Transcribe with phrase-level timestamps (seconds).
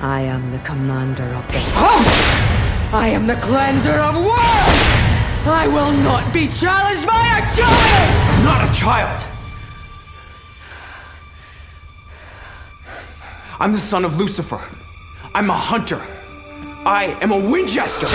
[0.00, 1.58] I am the commander of the.
[2.92, 4.98] I am the cleanser of worlds!
[5.44, 8.44] I will not be challenged by a child!
[8.44, 9.26] Not a child!
[13.58, 14.60] I'm the son of Lucifer.
[15.34, 16.00] I'm a hunter.
[16.86, 18.06] I am a Winchester.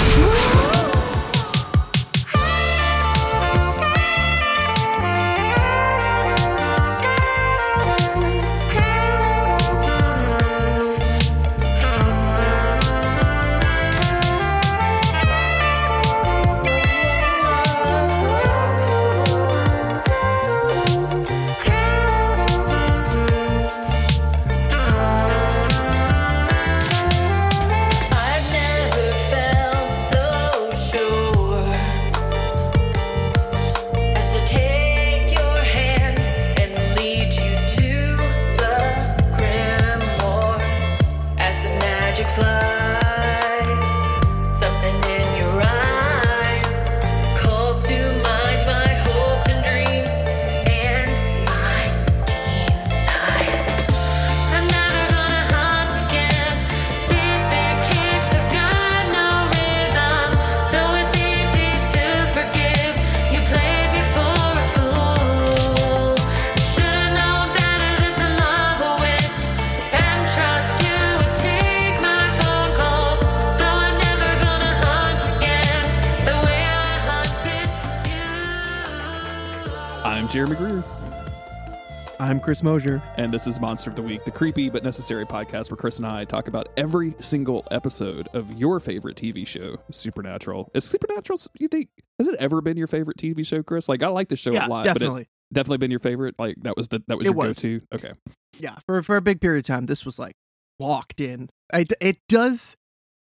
[82.53, 83.01] Chris Mosier.
[83.17, 86.05] and this is Monster of the Week, the creepy but necessary podcast where Chris and
[86.05, 90.69] I talk about every single episode of your favorite TV show, Supernatural.
[90.75, 93.89] Is Supernatural, you think, has it ever been your favorite TV show, Chris?
[93.89, 95.23] Like, I like the show yeah, a lot, definitely.
[95.23, 96.35] but it definitely been your favorite.
[96.37, 97.57] Like, that was the that was It your was.
[97.57, 97.81] go-to.
[97.95, 98.11] Okay,
[98.59, 100.35] yeah, for for a big period of time, this was like
[100.77, 101.49] locked in.
[101.73, 102.75] I, it does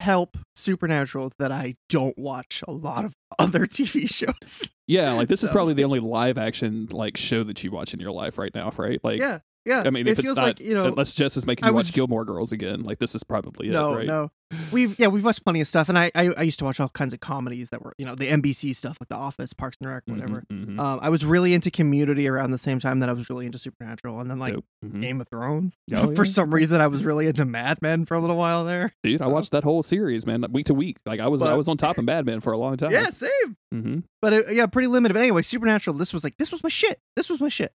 [0.03, 4.71] help Supernatural that I don't watch a lot of other TV shows.
[4.85, 8.00] yeah, like this is probably the only live action like show that you watch in
[8.00, 9.00] your life right now, right?
[9.03, 9.84] Like, yeah, yeah.
[9.85, 10.85] I mean, it if it's feels not, like you know.
[10.85, 13.69] unless Jess is making I you watch was- Gilmore Girls again, like this is probably
[13.69, 14.07] no, it, right?
[14.07, 14.31] no.
[14.72, 16.90] We've yeah, we've watched plenty of stuff, and I, I I used to watch all
[16.90, 19.90] kinds of comedies that were you know the NBC stuff like The Office, Parks and
[19.90, 20.44] Rec, Mhm, whatever.
[20.52, 20.79] mhm.
[20.79, 23.57] Um, I was really into Community around the same time that I was really into
[23.57, 24.53] Supernatural, and then like.
[24.85, 25.02] Mhm.
[25.02, 25.75] Game of Thrones.
[25.96, 28.91] Oh, for some reason, I was really into Mad Men for a little while there.
[29.02, 30.97] Dude, I watched that whole series, man, week to week.
[31.06, 32.91] Like I was, I was on top of Mad Men for a long time.
[32.91, 33.57] Yeah, same.
[33.72, 35.13] hmm But uh, yeah, pretty limited.
[35.13, 35.96] But anyway, Supernatural.
[35.97, 37.00] This was like this was my shit.
[37.16, 37.72] This was my shit.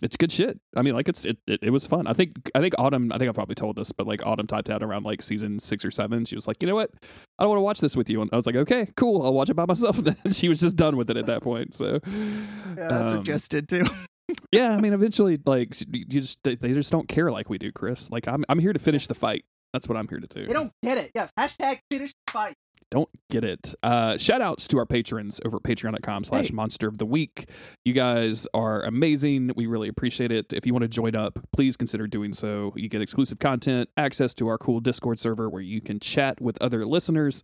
[0.00, 0.58] It's good shit.
[0.76, 2.06] I mean, like it's it, it, it was fun.
[2.06, 3.12] I think I think Autumn.
[3.12, 5.84] I think I probably told this, but like Autumn typed out around like season six
[5.84, 6.24] or seven.
[6.24, 6.90] She was like, you know what,
[7.38, 8.20] I don't want to watch this with you.
[8.20, 9.96] And I was like, okay, cool, I'll watch it by myself.
[10.02, 11.74] Then she was just done with it at that point.
[11.74, 12.34] So Yeah,
[12.76, 13.84] that's um, what Jess did too.
[14.52, 17.70] yeah, I mean, eventually, like you just they, they just don't care like we do,
[17.70, 18.10] Chris.
[18.10, 19.44] Like I'm I'm here to finish the fight.
[19.72, 20.46] That's what I'm here to do.
[20.46, 21.12] They don't get it.
[21.14, 21.28] Yeah.
[21.38, 22.54] Hashtag finish the fight.
[22.92, 23.74] Don't get it.
[23.82, 26.54] Uh, shout outs to our patrons over at patreon.com slash Hey.
[26.54, 27.48] monster of the week.
[27.86, 29.50] You guys are amazing.
[29.56, 30.52] We really appreciate it.
[30.52, 32.72] If you want to join up, please consider doing so.
[32.76, 36.60] You get exclusive content, access to our cool Discord server where you can chat with
[36.60, 37.42] other listeners.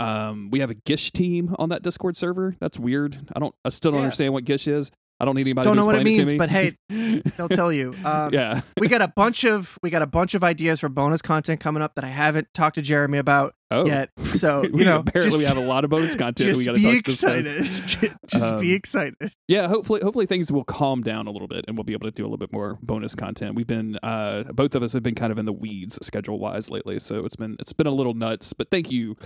[0.00, 2.56] Um, we have a Gish team on that Discord server.
[2.58, 3.18] That's weird.
[3.34, 3.54] I don't.
[3.64, 4.04] I still don't Yeah.
[4.06, 4.90] understand what Gish is.
[5.20, 5.64] I don't need anybody.
[5.64, 6.72] Don't to know what it means, to but hey.
[7.36, 7.94] They'll tell you.
[8.04, 8.62] Um, yeah.
[8.78, 11.82] we got a bunch of we got a bunch of ideas for bonus content coming
[11.82, 13.86] up that I haven't talked to Jeremy about Oh.
[13.86, 14.10] yet.
[14.34, 16.56] So you know, apparently we have a lot of bonus content.
[16.56, 17.64] we Just got to be talk excited.
[18.26, 19.14] just be Um, excited.
[19.46, 22.10] yeah hopefully hopefully things will calm down a little bit and we'll be able to
[22.10, 25.14] do a little bit more bonus content we've been uh both of us have been
[25.14, 28.14] kind of in the weeds schedule wise lately so it's been it's been a little
[28.14, 29.16] nuts but thank you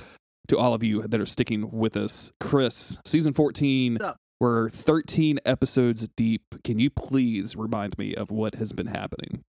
[0.48, 4.16] to all of you that are sticking with us chris season 14 What's up?
[4.44, 9.42] We're 13 episodes deep can you please remind me of what has been happening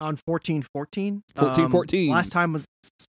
[0.00, 1.22] On fourteen fourteen.
[1.36, 2.10] 14, um, 14.
[2.10, 2.64] Last time was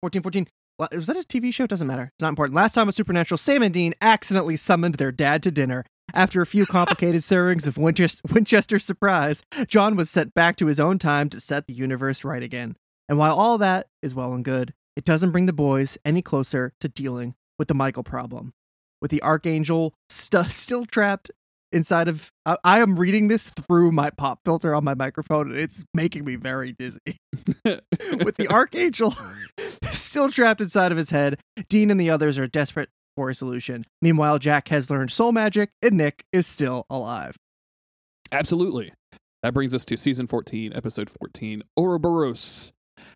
[0.01, 0.47] fourteen fourteen.
[0.79, 1.65] Was that a TV show?
[1.65, 2.09] It Doesn't matter.
[2.15, 2.55] It's not important.
[2.55, 3.37] Last time was Supernatural.
[3.37, 5.85] Sam and Dean accidentally summoned their dad to dinner.
[6.15, 10.79] After a few complicated servings of Winchester, Winchester surprise, John was sent back to his
[10.79, 12.75] own time to set the universe right again.
[13.07, 16.73] And while all that is well and good, it doesn't bring the boys any closer
[16.81, 18.51] to dealing with the Michael problem.
[19.03, 21.29] With the Archangel stu- still trapped
[21.73, 22.31] inside of.
[22.45, 26.23] I, I am reading this through my pop filter on my microphone, and it's making
[26.23, 26.99] me very dizzy
[27.65, 29.13] with the archangel
[29.83, 33.83] still trapped inside of his head, Dean and the others are desperate for a solution.
[34.01, 37.35] Meanwhile, Jack has learned soul magic, and Nick is still alive.
[38.31, 38.93] Absolutely.
[39.41, 42.71] That brings us to season 14, episode 14, Ouroboros,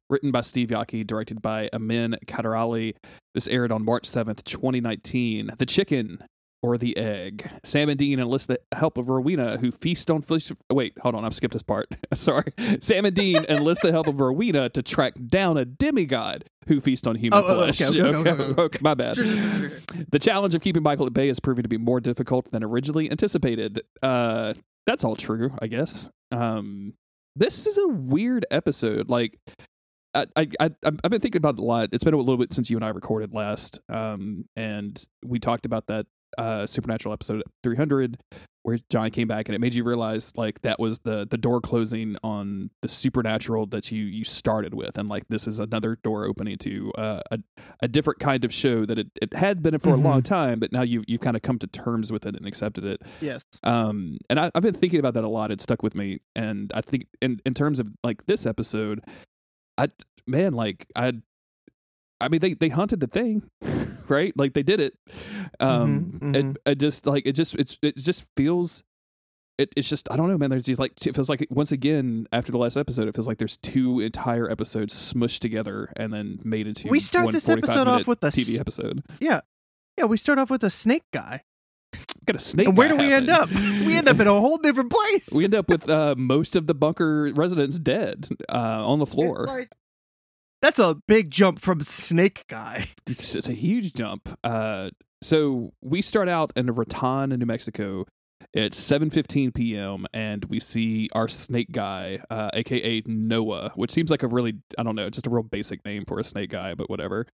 [0.09, 2.95] written by Steve Yockey, directed by Amin Kaderali.
[3.33, 5.51] This aired on March 7th, 2019.
[5.57, 6.19] The chicken,
[6.63, 7.49] or the egg?
[7.63, 10.51] Sam and Dean enlist the help of Rowena, who feast on fish.
[10.71, 11.87] Wait, hold on, I've skipped this part.
[12.13, 12.51] Sorry.
[12.81, 17.07] Sam and Dean enlist the help of Rowena to track down a demigod who feast
[17.07, 17.81] on human Oh, oh, flesh.
[17.81, 18.61] okay, okay, okay, okay.
[18.61, 19.15] okay, my bad.
[19.15, 23.09] the challenge of keeping Michael at bay is proving to be more difficult than originally
[23.11, 23.81] anticipated.
[24.01, 24.53] Uh,
[24.85, 26.09] that's all true, I guess.
[26.31, 26.93] Um,
[27.35, 29.09] this is a weird episode.
[29.09, 29.37] Like,
[30.17, 31.89] I, I, I, I've been thinking about it a lot.
[31.91, 35.65] It's been a little bit since you and I recorded last, um, and we talked
[35.65, 36.05] about that
[36.37, 38.17] uh, supernatural episode 300
[38.63, 41.61] where John came back and it made you realize like that was the the door
[41.61, 46.25] closing on the supernatural that you you started with and like this is another door
[46.25, 47.39] opening to uh, a
[47.81, 50.73] a different kind of show that it, it had been for a long time but
[50.73, 53.41] now you've you've kind of come to terms with it and accepted it Yes.
[53.63, 56.69] um and I, i've been thinking about that a lot it stuck with me and
[56.75, 59.01] i think in in terms of like this episode
[59.77, 59.87] i
[60.25, 61.13] man like i
[62.21, 63.43] i mean they they hunted the thing
[64.07, 64.93] right like they did it
[65.59, 66.55] um Mhm, It, mhm.
[66.65, 68.83] it just like it just it's it just feels
[69.57, 70.51] it, it's just I don't know, man.
[70.51, 73.39] There's these like it feels like once again after the last episode, it feels like
[73.39, 76.89] there's two entire episodes smushed together and then made into.
[76.89, 79.03] We start one this episode off with a TV episode.
[79.19, 79.39] Yeah,
[80.05, 81.41] we start off with a snake guy.
[82.27, 82.67] Got a snake.
[82.67, 83.49] And where do we end up?
[83.49, 85.29] We end up in a whole different place.
[85.31, 89.45] we end up with uh, most of the bunker residents dead uh, on the floor.
[89.47, 89.71] Like,
[90.61, 92.85] that's a big jump from snake guy.
[93.07, 94.27] it's, it's a huge jump.
[94.43, 94.89] Uh,
[95.21, 98.05] so we start out in Raton, New Mexico.
[98.53, 100.05] It's 7:15 p.m.
[100.13, 104.83] and we see our snake guy, uh, aka Noah, which seems like a really I
[104.83, 107.27] don't know, just a real basic name for a snake guy, but whatever.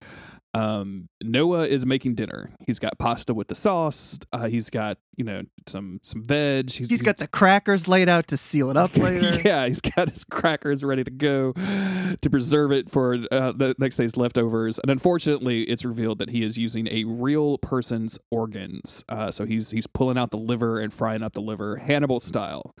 [0.54, 2.50] Um, Noah is making dinner.
[2.64, 4.18] He's got pasta with the sauce.
[4.32, 6.70] Uh, he's got you know some some veg.
[6.70, 9.40] He's got the crackers laid out to seal it up later.
[9.44, 13.96] yeah, he's got his crackers ready to go to preserve it for uh, the next
[13.96, 14.78] day's leftovers.
[14.78, 19.04] And unfortunately, it's revealed that he is using a real person's organs.
[19.08, 22.74] Uh, so he's he's pulling out the liver and frying up the liver, Hannibal style.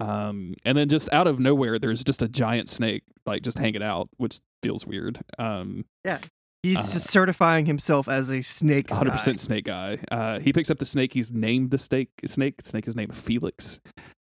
[0.00, 3.82] Um, and then just out of nowhere, there's just a giant snake like just hanging
[3.82, 5.20] out, which feels weird.
[5.38, 5.84] Um,
[6.62, 8.86] He's Uh, certifying himself as a snake.
[8.88, 9.98] 100% snake guy.
[10.10, 11.12] Uh, he picks up the snake.
[11.12, 12.10] He's named the snake.
[12.24, 12.60] Snake.
[12.62, 13.80] Snake is named Felix.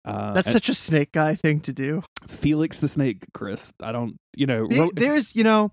[0.05, 2.03] Uh, That's such a snake guy thing to do.
[2.27, 3.73] Felix the snake, Chris.
[3.83, 5.71] I don't, you know, Big- ro- There's, you know,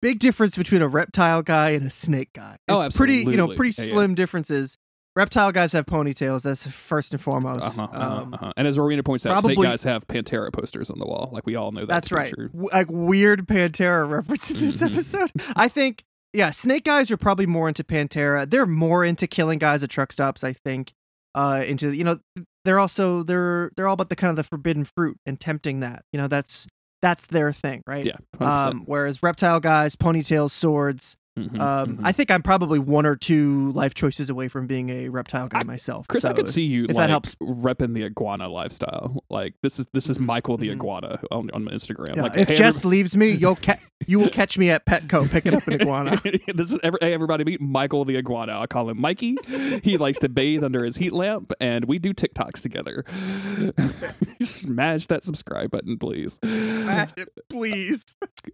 [0.00, 2.56] big difference between a reptile guy and a snake guy.
[2.68, 3.56] Oh, It's pretty, you know, absolutely.
[3.56, 3.92] pretty Yeah, yeah.
[3.92, 4.76] slim differences.
[5.16, 6.42] Reptile guys have ponytails.
[6.42, 7.78] That's first and foremost.
[7.78, 8.52] Uh-huh, uh-huh, Um, uh-huh.
[8.56, 11.30] And as Rowena points out, snake guys have Pantera posters on the wall.
[11.32, 11.88] Like we all know that.
[11.88, 12.32] that's, right.
[12.32, 12.48] True.
[12.48, 14.92] W- Like weird Pantera reference in this Mhm.
[14.92, 15.30] episode.
[15.54, 16.02] I think,
[16.32, 18.48] yeah, snake guys are probably more into Pantera.
[18.50, 20.42] They're more into killing guys at truck stops.
[20.42, 20.92] I think.
[21.36, 22.18] Uh, into you know,
[22.64, 26.04] they're also they're they're all about the kind of the forbidden fruit and tempting that.
[26.12, 26.66] You know, that's
[27.02, 28.06] that's their thing, right?
[28.06, 28.70] Yeah, 100%.
[28.70, 31.16] Um, whereas reptile guys, ponytails, swords.
[31.36, 32.00] Mhm, Um, mhm.
[32.04, 35.60] I think I'm probably one or two life choices away from being a reptile guy
[35.60, 36.06] I- myself.
[36.06, 39.24] Chris, I could see you if that like helps- repping the iguana lifestyle.
[39.28, 40.74] Like this is this is Michael the Mhm.
[40.74, 42.14] iguana on, on Instagram.
[42.14, 45.28] yeah, like if hey, Jess leaves me, you'll ca- you will catch me at Petco
[45.28, 46.20] picking up an iguana.
[46.54, 48.60] this is every, hey, everybody meet Michael the iguana.
[48.60, 49.36] I call him Mikey.
[49.82, 53.04] he likes to bathe under his heat lamp, and we do TikToks together.
[54.40, 56.38] Smash that subscribe button, please.
[56.44, 58.04] Smash it, please.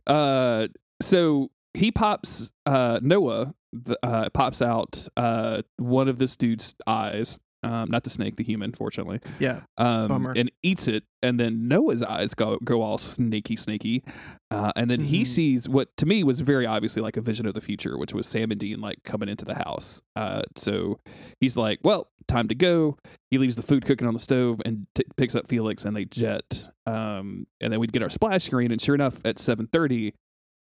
[0.06, 0.69] Uh,
[1.03, 7.38] so he pops uh Noah the, uh pops out uh one of this dude's eyes.
[7.62, 9.20] Um, not the snake, the human, fortunately.
[9.38, 9.61] Yeah.
[9.76, 10.32] Um, Bummer.
[10.34, 14.02] and eats it, and then Noah's eyes go go all snaky, snaky,
[14.50, 15.26] uh, and then he Mhm.
[15.26, 18.27] sees what to me was very obviously like a vision of the future, which was
[18.27, 20.00] Sam and Dean like coming into the house.
[20.17, 21.00] Uh, so
[21.39, 22.96] he's like, "Well, time to go."
[23.31, 26.06] He leaves the food cooking on the stove and t- picks up Felix, and they
[26.06, 26.70] jet.
[26.86, 30.15] Um, and then we'd get our splash screen, and sure enough, at seven thirty,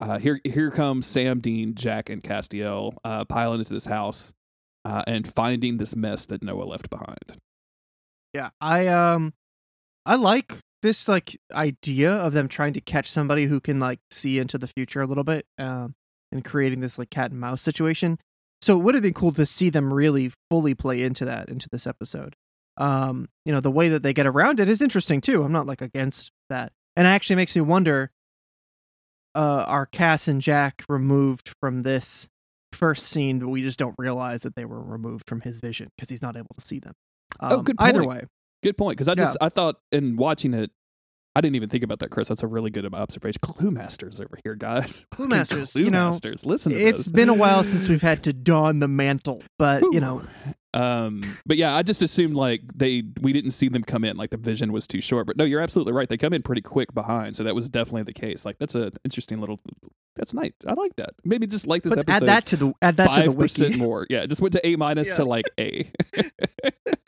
[0.00, 4.32] uh, here here comes Sam, Dean, Jack, and Castiel uh, piling into this house.
[4.84, 7.40] Uh, and finding this mess that Noah left behind.
[8.32, 8.50] Yeah.
[8.60, 9.34] I um
[10.04, 14.38] I like this like idea of them trying to catch somebody who can like see
[14.38, 15.96] into the future a little bit um
[16.30, 18.18] and creating this like cat and mouse situation.
[18.62, 21.68] So it would have been cool to see them really fully play into that into
[21.72, 22.36] this episode.
[22.76, 25.42] Um you know, the way that they get around it is interesting too.
[25.42, 26.72] I'm not like against that.
[26.94, 28.12] And it actually makes me wonder
[29.36, 32.28] uh are Cass and Jack removed from this
[32.72, 36.10] first scene but we just don't realize that they were removed from his vision because
[36.10, 36.92] he's not able to see them.
[37.40, 38.10] Oh, Um, good Either point.
[38.10, 38.20] way,
[38.62, 38.96] Good point.
[38.96, 39.24] Because I Yeah.
[39.26, 40.70] just I thought in watching it,
[41.36, 42.28] I didn't even think about that, Chris.
[42.28, 43.38] That's a really good observation.
[43.42, 45.04] Clue masters over here, guys.
[45.12, 46.46] Clue masters, Clue you know, masters.
[46.46, 47.08] Listen to it's this.
[47.08, 50.22] been a while since we've had to don the mantle, but you know,
[50.76, 54.30] Um, but yeah, I just assumed like they we didn't see them come in, like
[54.30, 55.26] the vision was too short.
[55.26, 56.08] But no, you're absolutely right.
[56.08, 58.44] They come in pretty quick behind, so that was definitely the case.
[58.44, 59.58] Like that's a interesting little.
[60.16, 60.52] That's nice.
[60.66, 61.10] I like that.
[61.24, 62.24] Maybe just like this But episode.
[62.24, 63.76] add that to the add that to the wiki.
[63.76, 64.06] more.
[64.10, 65.14] Yeah, just went to A minus Yeah.
[65.16, 65.90] to like A.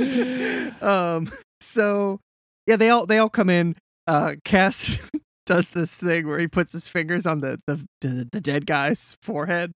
[0.82, 2.20] um so
[2.66, 3.74] yeah they all they all come in
[4.06, 5.10] uh cass
[5.46, 9.16] does this thing where he puts his fingers on the the, the, the dead guy's
[9.22, 9.72] forehead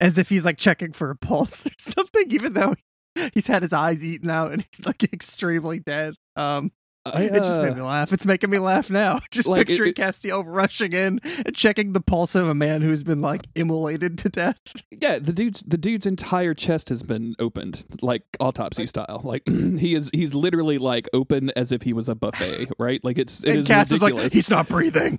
[0.00, 2.74] as if he's like checking for a pulse or something even though
[3.34, 6.72] he's had his eyes eaten out and he's like extremely dead um
[7.04, 9.90] I, it just uh, made me laugh it's making me laugh now just like, picturing
[9.90, 14.18] it- castiel rushing in and checking the pulse of a man who's been like immolated
[14.18, 14.60] to death
[14.92, 19.20] Yeah, the dude's the dude's entire chest has been opened, like autopsy style.
[19.24, 23.02] Like he is he's literally like open as if he was a buffet, right?
[23.02, 24.24] Like it's it and is cass is ridiculous.
[24.26, 25.18] like he's not breathing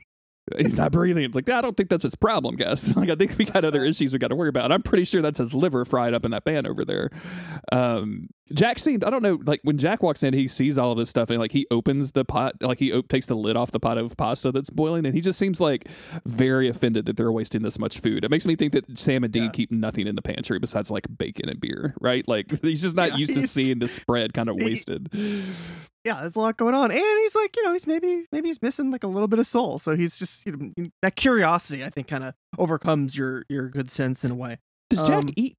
[0.57, 1.23] he's not breathing.
[1.23, 2.95] It's like I don't think that's his problem, guys.
[3.03, 4.71] Like I think we got other issues we got to worry about.
[4.71, 7.09] I'm pretty sure that's his liver fried up in that pan over there.
[7.71, 10.97] Um, Jack seemed I don't know like when Jack walks in, he sees all of
[10.97, 13.71] this stuff and like he opens the pot, like he op- takes the lid off
[13.71, 15.87] the pot of pasta that's boiling, and he just seems like
[16.25, 18.23] very offended that they're wasting this much food.
[18.23, 19.49] It makes me think that Sam and Dean Yeah.
[19.51, 22.27] keep nothing in the pantry besides like bacon and beer, right?
[22.27, 25.09] Like he's just not Yeah, used to seeing this spread kind of wasted.
[26.05, 28.61] Yeah, there's a lot going on, and he's like, you know, he's maybe maybe he's
[28.61, 31.83] missing like a little bit of soul, so he's just you know that curiosity.
[31.83, 34.59] I think kind of overcomes your your good sense in a way.
[34.89, 35.55] Does Jack Um, eat?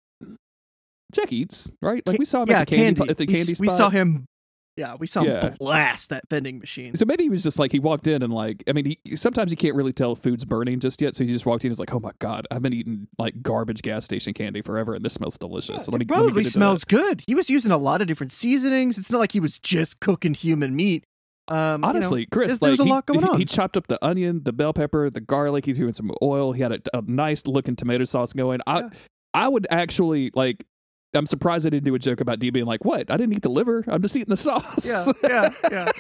[1.12, 2.04] Jack eats, right?
[2.06, 3.10] Like we saw him yeah, at the candy, candy.
[3.10, 3.76] at the we, candy we spot.
[3.78, 4.26] saw him.
[4.76, 5.50] Yeah, we saw Yeah.
[5.50, 6.96] him blast that vending machine.
[6.96, 9.52] So maybe he was just like he walked in and like I mean he, sometimes
[9.52, 11.14] you can't really tell if food's burning just yet.
[11.14, 13.40] So he just walked in and was like, oh my god, I've been eating like
[13.40, 15.84] garbage gas station candy forever and this smells delicious.
[15.84, 17.22] So let me It let me probably smells that." good.
[17.28, 18.98] He was using a lot of different seasonings.
[18.98, 21.04] It's not like he was just cooking human meat.
[21.46, 23.38] Um, you know, Honestly, Chris, there's- like he, lot going he- on.
[23.38, 25.66] He chopped up the onion, the bell pepper, the garlic.
[25.66, 26.52] He threw in some oil.
[26.52, 28.60] He had a, a nice looking tomato sauce going.
[28.66, 28.88] I Yeah.
[29.34, 30.64] I would actually like.
[31.14, 33.10] I'm surprised I didn't do a joke about D being like, "What?
[33.10, 33.84] I didn't eat the liver.
[33.86, 35.92] I'm just eating the sauce." yeah, yeah, yeah.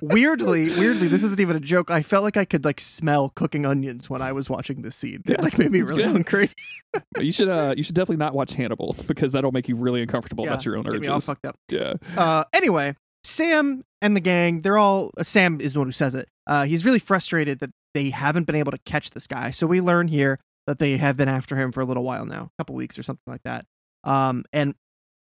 [0.00, 1.90] weirdly, weirdly, this isn't even a joke.
[1.90, 5.22] I felt like I could like smell cooking onions when I was watching this scene.
[5.26, 6.12] It Yeah, like made me really good.
[6.12, 6.50] hungry.
[7.20, 10.44] you should uh you should definitely not watch Hannibal because that'll make you really uncomfortable
[10.44, 11.54] about your own get me all fucked up.
[11.68, 11.94] Yeah.
[12.16, 16.16] Uh, anyway, Sam and the gang, they're all, uh, Sam is the one who says
[16.16, 16.28] it.
[16.48, 19.50] Uh, he's really frustrated that they haven't been able to catch this guy.
[19.50, 22.50] So we learn here that they have been after him for a little while now,
[22.52, 23.66] a couple weeks or something like that.
[24.04, 24.74] Um, and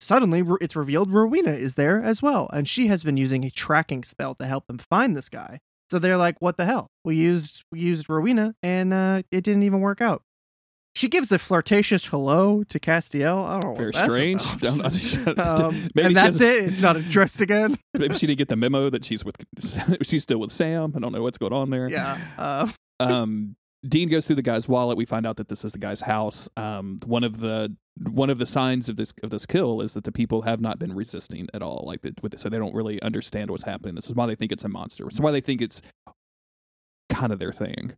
[0.01, 2.49] suddenly it's revealed Rowena is there as well.
[2.53, 5.61] And she has been using a tracking spell to help them find this guy.
[5.91, 6.89] So they're like, what the hell?
[7.05, 10.23] We used, we used Rowena and, uh, it didn't even work out.
[10.95, 13.45] She gives a flirtatious hello to Castiel.
[13.47, 14.43] I don't know Very that's strange.
[15.39, 16.65] Um, Maybe and that's it.
[16.65, 17.79] It's not addressed again.
[17.95, 19.37] Maybe she didn't get the memo that she's with
[20.03, 20.93] she's still with Sam.
[20.95, 21.89] I don't know what's going on there.
[21.89, 22.19] Yeah.
[22.37, 22.69] Uh,
[23.01, 24.97] Um Dean goes through the guy's wallet.
[24.97, 26.49] We find out that this is the guy's house.
[26.57, 27.75] Um one of the
[28.11, 30.79] one of the signs of this of this kill is that the people have not
[30.79, 31.85] been resisting at all.
[31.87, 33.95] Like that so they don't really understand what's happening.
[33.95, 35.07] This is why they think it's a monster.
[35.07, 35.83] It's why they think it's
[37.09, 37.95] kind of their thing.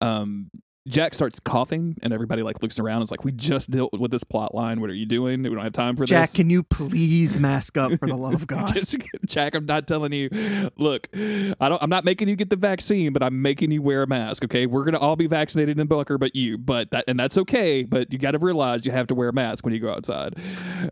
[0.00, 0.50] Um
[0.86, 4.10] Jack starts coughing and everybody like looks around and is like, We just dealt with
[4.10, 4.82] this plot line.
[4.82, 5.42] What are you doing?
[5.42, 6.32] We don't have time for Jack, this.
[6.32, 8.72] Jack, can you please mask up for the love of God?
[8.74, 10.28] Just- Jack, I'm not telling you.
[10.76, 11.82] Look, I don't.
[11.82, 14.44] I'm not making you get the vaccine, but I'm making you wear a mask.
[14.44, 16.58] Okay, we're gonna all be vaccinated in Bunker, but you.
[16.58, 17.82] But that and that's okay.
[17.84, 20.34] But you got to realize you have to wear a mask when you go outside.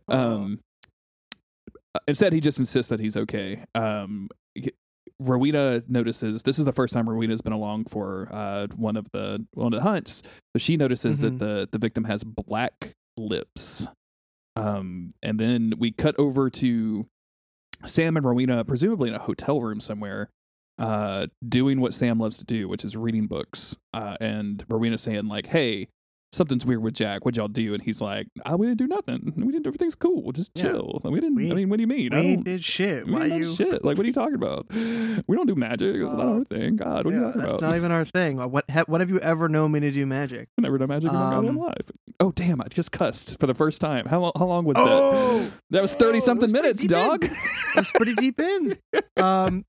[0.09, 0.61] Um,
[2.09, 3.65] instead, he just insists that he's okay.
[3.75, 4.29] Um,
[5.21, 9.45] Rowena notices this is the first time Rowena's been along for uh one of the
[9.55, 10.23] one of the hunts.
[10.55, 11.21] So she notices Mhm.
[11.23, 13.87] that the the victim has black lips.
[14.57, 17.07] Um, and then we cut over to
[17.85, 20.29] Sam and Rowena, presumably in a hotel room somewhere,
[20.79, 23.77] uh, doing what Sam loves to do, which is reading books.
[23.95, 25.89] Uh, and Rowena saying like, "Hey,
[26.33, 27.25] something's weird with Jack.
[27.25, 29.33] What'd y'all do?" And he's like, "Oh, we didn't do nothing.
[29.37, 29.67] We didn't.
[29.67, 30.33] Everything's cool.
[30.33, 30.63] Just Yeah.
[30.63, 31.01] chill.
[31.05, 31.35] We didn't.
[31.37, 32.13] We- I mean, what do you mean?
[32.13, 33.07] I we don't." did shit.
[33.07, 33.53] We Why you?
[33.55, 33.85] shit.
[33.85, 34.67] Like, what are you talking about?
[34.73, 35.97] We don't do magic.
[35.97, 36.77] It's not Uh, our thing.
[36.77, 37.61] God, what are Yeah, you talking that's about?
[37.69, 38.37] not even our thing.
[38.51, 40.49] What ha- when have you ever known me to do magic?
[40.59, 41.91] I never done magic in my goddamn Um, life.
[42.21, 42.61] Oh damn!
[42.61, 44.07] I just cussed for the first time.
[44.07, 44.33] How long?
[44.37, 45.41] How long was Oh!
[45.41, 45.53] that?
[45.71, 47.29] That was thirty Oh, something was minutes, dog.
[47.77, 48.79] Was pretty deep in.
[49.17, 49.65] Um,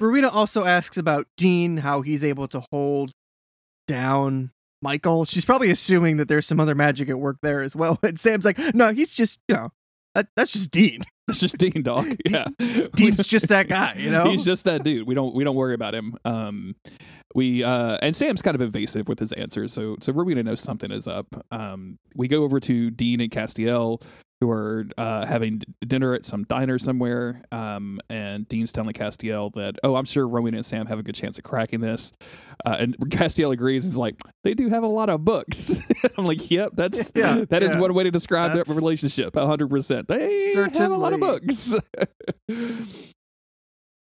[0.00, 3.12] Rowena also asks about Dean, how he's able to hold
[3.86, 4.50] down
[4.82, 5.24] Michael.
[5.24, 7.98] She's probably assuming that there's some other magic at work there as well.
[8.08, 9.70] And Sam's like, no, he's just, you know,
[10.14, 11.02] that, that's just Dean.
[11.28, 12.06] It's just Dean, dog.
[12.30, 12.46] Yeah,
[12.94, 14.30] Dean's just that guy, you know?
[14.30, 15.06] He's just that dude.
[15.06, 16.16] We don't we don't worry about him.
[16.24, 16.74] Um,
[17.34, 20.54] we uh, and Sam's kind of evasive with his answers, so so we're gonna know
[20.54, 21.26] something is up.
[21.50, 24.00] Um, we go over to Dean and Castiel.
[24.40, 27.42] Who are uh, having d- dinner at some diner somewhere.
[27.50, 31.14] Um, and Dean's telling Castiel that, oh, I'm sure Rowena and Sam have a good
[31.16, 32.12] chance of cracking this.
[32.64, 33.82] Uh, and Castiel agrees.
[33.82, 34.14] He's like,
[34.44, 35.80] they do have a lot of books.
[36.16, 37.80] I'm like, yep, that's Yeah, that is yeah.
[37.80, 39.34] one way to describe that That's- relationship.
[39.34, 39.68] 100.
[39.68, 41.74] percent They have a lot of books.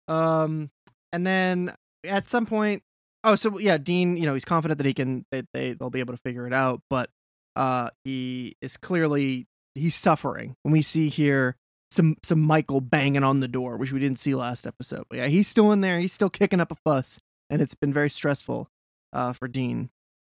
[0.09, 0.71] Um,
[1.13, 2.83] and then at some point,
[3.25, 6.01] oh, so yeah, Dean, you know, he's confident that he can, that they they'll be
[6.01, 7.11] able to figure it out, but
[7.57, 10.57] uh, he is clearly he's suffering.
[10.65, 11.57] And we see here
[11.91, 15.05] some some Michael banging on the door, which we didn't see last episode.
[15.09, 15.99] But yeah, he's still in there.
[15.99, 18.69] He's still kicking up a fuss, and it's been very stressful
[19.13, 19.91] uh, for Dean.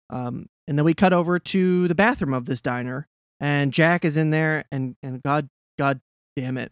[0.10, 3.08] Um, and then we cut over to the bathroom of this diner,
[3.40, 6.00] and Jack is in there, and and God, God
[6.36, 6.72] damn it,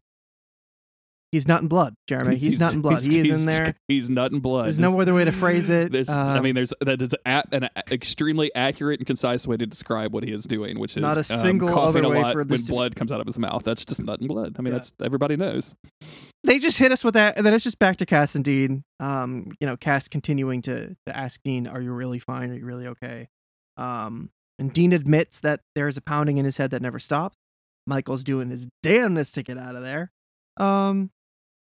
[1.38, 2.36] he's not in blood, Jeremy.
[2.36, 3.02] He's, not in blood.
[3.02, 3.76] he's- he is in there.
[3.88, 4.66] He's not in blood.
[4.66, 5.92] There's no other way to phrase it.
[5.92, 9.66] There's, I Um, mean, there's that is a, an extremely accurate and concise way to
[9.66, 12.22] describe what he is doing, which is Not a um, single coughing other a way
[12.22, 13.64] lot for when to blood comes out of his mouth.
[13.64, 14.56] That's just not in blood.
[14.60, 14.80] I mean, Yeah.
[14.80, 15.74] that's everybody knows.
[16.44, 18.84] they just hit us with that, and then it's just back to Cass and Dean.
[19.00, 22.50] Um, you know, Cass continuing to to ask Dean, "Are you really fine?
[22.52, 23.30] Are you really okay?"
[23.78, 27.38] Um, and Dean admits that there is a pounding in his head that never stops.
[27.86, 30.12] Michael's doing his damnedest to get out of there.
[30.58, 31.12] Um,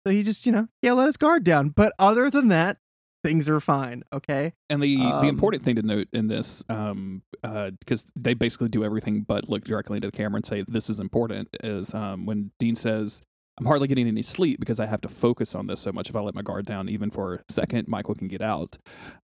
[0.07, 1.71] so he just, you know, yeah, let his guard down.
[1.71, 2.79] But other than that,
[3.23, 4.03] things are fine.
[4.13, 4.53] Okay.
[4.69, 8.85] And the Um, the important thing to note in this, um, because they basically do
[8.85, 12.51] everything but look directly into the camera and say this is important, is um, when
[12.59, 13.23] Dean says,
[13.59, 16.09] "I'm hardly getting any sleep because I have to focus on this so much.
[16.09, 18.79] If I let my guard down even for a second, Michael can get out."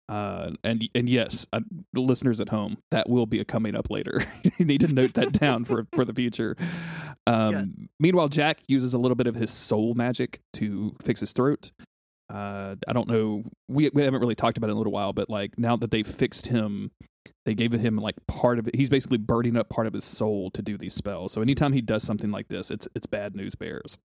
[0.08, 1.60] Uh, and and yes, uh,
[1.92, 4.22] the listeners at home, that will be a coming up later.
[4.58, 6.56] you need to note that down for for the future.
[7.26, 7.64] Um, Yeah.
[8.00, 11.72] Meanwhile, Jack uses a little bit of his soul magic to fix his throat.
[12.32, 13.44] Uh, I don't know.
[13.68, 15.90] We we haven't really talked about it in a little while, but like now that
[15.90, 16.90] they've fixed him,
[17.44, 18.74] they gave him like part of it.
[18.76, 21.32] He's basically burning up part of his soul to do these spells.
[21.32, 23.98] So anytime he does something like this, it's it's bad news bears.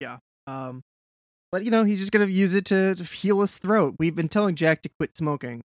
[0.00, 0.18] Yeah.
[0.46, 0.82] Um,
[1.52, 3.96] but you know, he's just gonna use it to, to heal his throat.
[3.98, 5.62] We've been telling Jack to quit smoking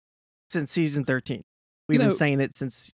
[0.50, 1.44] since season thirteen.
[1.88, 2.92] We've You know- been saying it since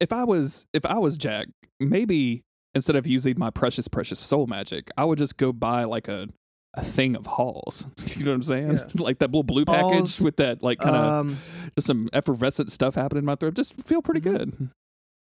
[0.00, 1.48] If I was if I was Jack,
[1.80, 2.42] maybe
[2.74, 6.28] instead of using my precious precious soul magic, I would just go buy like a
[6.76, 7.86] a thing of halls.
[8.16, 8.72] you know what I'm saying?
[8.72, 8.86] Yeah.
[8.96, 11.38] like that little blue package Halls, with that like kind of um,
[11.76, 13.54] just some effervescent stuff happening in my throat.
[13.54, 14.38] Just feel pretty Mhm.
[14.38, 14.70] good.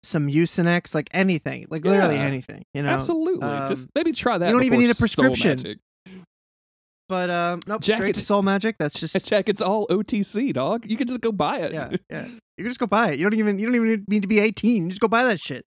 [0.03, 2.23] some Mucinex, like anything, like literally Yeah.
[2.23, 2.63] anything.
[2.75, 3.47] You know, Absolutely.
[3.49, 4.47] um, just maybe try that.
[4.47, 5.49] you don't even before need a soul prescription.
[5.51, 5.79] magic.
[7.09, 8.77] But um, nope, Jack, straight to it- soul magic.
[8.79, 10.89] That's just Check, it's all OTC, dog.
[10.91, 11.73] You can just go buy it.
[11.73, 12.29] yeah, yeah.
[12.57, 13.19] You can just go buy it.
[13.19, 14.85] You don't even you don't even need to be eighteen.
[14.85, 15.65] You just go buy that shit.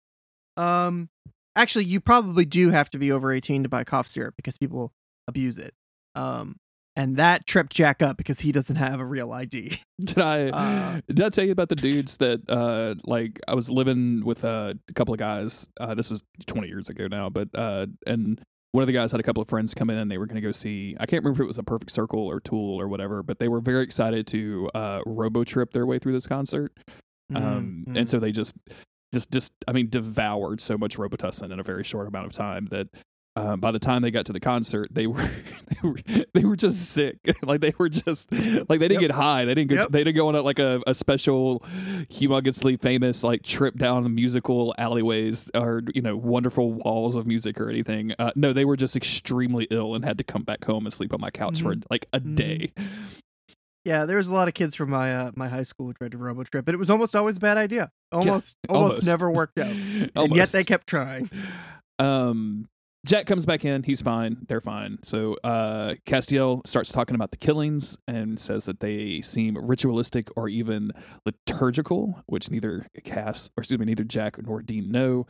[0.56, 1.08] Um,
[1.56, 4.92] actually, you probably do have to be over eighteen to buy cough syrup because people
[5.26, 5.74] abuse it.
[6.14, 6.56] Um,
[6.96, 9.78] and that tripped Jack up because he doesn't have a real ID.
[10.00, 13.68] Did I Uh, did I tell you about the dudes that uh like I was
[13.70, 15.68] living with uh, a couple of guys.
[15.80, 18.40] Uh this was 20 years ago now, but uh and
[18.74, 20.34] one of the guys had a couple of friends come in and they were going
[20.34, 22.88] to go see I can't remember if it was a Perfect Circle or Tool or
[22.88, 26.72] whatever, but they were very excited to uh robo trip their way through this concert.
[27.32, 28.56] Um Mhm, and so they just
[29.12, 32.66] just just I mean devoured so much Robitussin in a very short amount of time
[32.72, 32.88] that
[33.36, 35.22] uh, by the time they got to the concert, they were
[35.82, 35.96] they were
[36.34, 37.18] they were just sick.
[37.42, 39.00] like they were just like they didn't Yep.
[39.00, 39.44] get high.
[39.44, 39.88] They didn't go, Yep.
[39.90, 41.60] they didn't go on a, like a, a special
[42.10, 47.60] humongously famous like trip down the musical alleyways or you know wonderful walls of music
[47.60, 48.12] or anything.
[48.18, 51.12] Uh, no, they were just extremely ill and had to come back home and sleep
[51.12, 52.34] on my couch for like a Mhm.
[52.36, 52.72] day.
[53.84, 56.12] Yeah, there was a lot of kids from my uh, my high school who tried
[56.12, 57.90] to robo trip, but it was almost always a bad idea.
[58.12, 59.06] Almost, almost, almost.
[59.06, 59.66] never worked out,
[60.14, 61.28] and yet they kept trying.
[61.98, 62.66] Um,
[63.04, 63.82] Jack comes back in.
[63.82, 64.38] He's fine.
[64.48, 64.98] They're fine.
[65.02, 70.48] So uh, Castiel starts talking about the killings and says that they seem ritualistic or
[70.48, 70.90] even
[71.26, 75.26] liturgical, which neither Cass, or excuse me, neither Jack nor Dean know.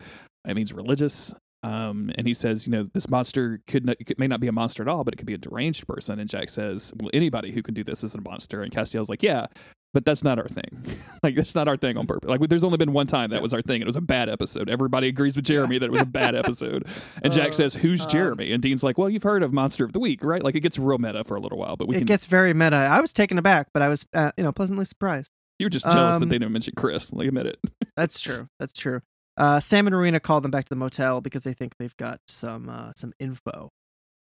[0.46, 1.34] It means religious.
[1.64, 4.52] Um, and he says, you know, this monster could not, it may not be a
[4.52, 6.20] monster at all, but it could be a deranged person.
[6.20, 8.62] And Jack says, well, anybody who can do this is a monster.
[8.62, 9.46] And Castiel's like, yeah,
[9.94, 10.84] but that's not our thing.
[11.22, 12.28] like that's not our thing on purpose.
[12.28, 13.80] Like there's only been one time that was our thing.
[13.80, 14.68] It was a bad episode.
[14.68, 16.86] Everybody agrees with Jeremy that it was a bad episode.
[17.22, 19.84] And Jack Uh, says, "Who's um, Jeremy?" And Dean's like, "Well, you've heard of Monster
[19.86, 21.96] of the Week, right?" Like it gets real meta for a little while, but we
[21.96, 22.06] it can.
[22.06, 22.76] gets very meta.
[22.76, 25.30] I was taken aback, but I was, uh, you know, pleasantly surprised.
[25.58, 27.12] you're just jealous that um, they didn't mention Chris.
[27.12, 27.58] Like admit it.
[27.96, 28.48] That's true.
[28.58, 29.00] That's true.
[29.36, 32.20] Uh, Sam and Rowena call them back to the motel because they think they've got
[32.28, 33.70] some uh, some info.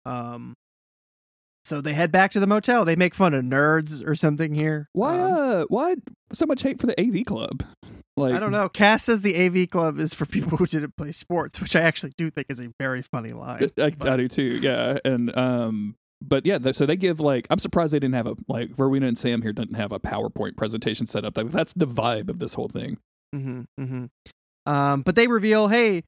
[0.06, 0.54] Um,
[1.68, 2.84] so they head back to the motel.
[2.84, 4.88] They make fun of nerds or something here.
[4.92, 5.18] Why?
[5.18, 5.96] Um, uh, why
[6.32, 7.62] so much hate for the AV Club?
[8.18, 8.68] Like I don't know.
[8.68, 12.12] Cass says the AV club is for people who didn't play sports, which I actually
[12.16, 13.70] do think is a very funny line.
[13.78, 14.58] I, I do too.
[14.60, 18.34] Yeah, and um, but yeah, so they give like I'm surprised they didn't have a
[18.48, 21.36] like Rowena and Sam here didn't have a PowerPoint presentation set up.
[21.36, 22.98] Like that's the vibe of this whole thing.
[23.34, 24.72] Mm-hmm, mm-hmm.
[24.72, 26.02] Um, but they reveal, hey,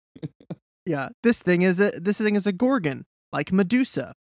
[0.86, 4.14] yeah, this thing is a this thing is a gorgon, like Medusa.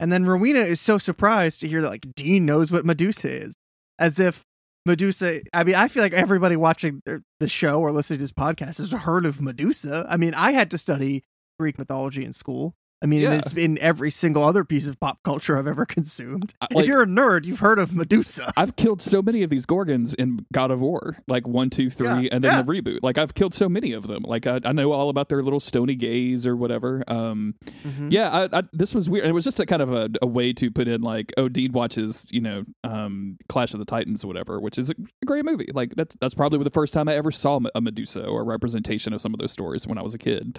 [0.00, 3.54] And then Rowena is so surprised to hear that like Dean knows what Medusa is,
[3.98, 4.44] as if
[4.86, 5.40] Medusa.
[5.52, 8.78] I mean, I feel like everybody watching the the show or listening to this podcast
[8.78, 10.06] has heard of Medusa.
[10.08, 11.22] I mean, I had to study
[11.58, 12.74] Greek mythology in school.
[13.04, 13.32] I mean, Yeah.
[13.34, 16.54] it's in every single other piece of pop culture I've ever consumed.
[16.60, 18.50] I- like- if you're a nerd, you've heard of Medusa.
[18.56, 22.06] I've killed so many of these Gorgons in God of War, like one, two, three,
[22.06, 22.62] Yeah, and then yeah.
[22.62, 23.00] the reboot.
[23.02, 24.22] Like I've killed so many of them.
[24.26, 27.04] Like I, I know all about their little stony gaze or whatever.
[27.06, 28.10] Um, Mhm.
[28.10, 29.26] yeah, I, I, this was weird.
[29.26, 31.72] It was just a kind of a, a way to put in like, oh, Dean
[31.72, 34.94] watches, you know, um, Clash of the Titans or whatever, which is a
[35.26, 35.68] great movie.
[35.74, 39.12] Like that's that's probably the first time I ever saw a Medusa or a representation
[39.12, 40.58] of some of those stories when I was a kid.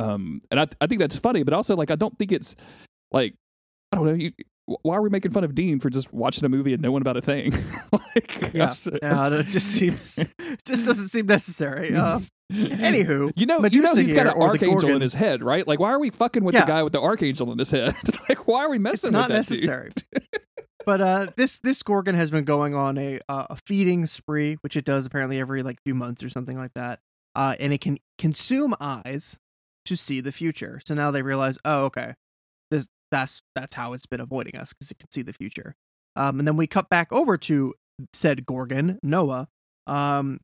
[0.00, 2.54] Um, and I I think that's funny, but also like I don't think it's
[3.10, 3.34] like
[3.92, 4.14] I don't know.
[4.14, 4.32] You,
[4.66, 7.16] why are we making fun of Dean for just watching a movie and knowing about
[7.16, 7.52] a thing?
[7.92, 10.30] like, Yeah, yeah, it just seems, it
[10.66, 11.94] just doesn't seem necessary.
[11.94, 12.20] Uh,
[12.52, 15.66] anywho, you know, you know he's got an archangel in his head, right?
[15.66, 16.62] Like, why are we fucking with Yeah.
[16.64, 17.94] the guy with the archangel in his head?
[18.28, 19.90] like, why are we messing it's not with that necessary.
[20.86, 24.76] but uh, this this gorgon has been going on a uh, a feeding spree, which
[24.76, 27.00] it does apparently every like few months or something like that.
[27.34, 29.38] Uh, and it can consume eyes
[29.84, 30.80] to see the future.
[30.84, 32.14] So now they realize, oh, okay,
[32.70, 35.74] this that's that's how it's been avoiding us because it can see the future.
[36.16, 37.74] Um, and then we cut back over to
[38.12, 39.48] said gorgon Noah,
[39.86, 40.40] um,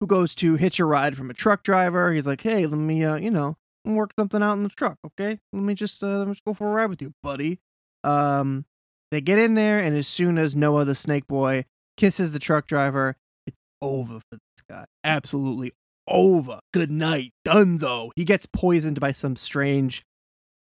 [0.00, 2.12] who goes to hitch a ride from a truck driver.
[2.12, 5.38] He's like, hey, let me uh, you know, work something out in the truck, okay?
[5.52, 7.60] Let me just uh, let me just go for a ride with you, buddy.
[8.04, 8.64] Um,
[9.10, 12.66] they get in there, and as soon as Noah the Snake Boy kisses the truck
[12.66, 14.86] driver, it's over for this guy.
[15.04, 15.72] Absolutely
[16.08, 16.60] over.
[16.72, 18.10] Good night, Dunzo.
[18.16, 20.02] He gets poisoned by some strange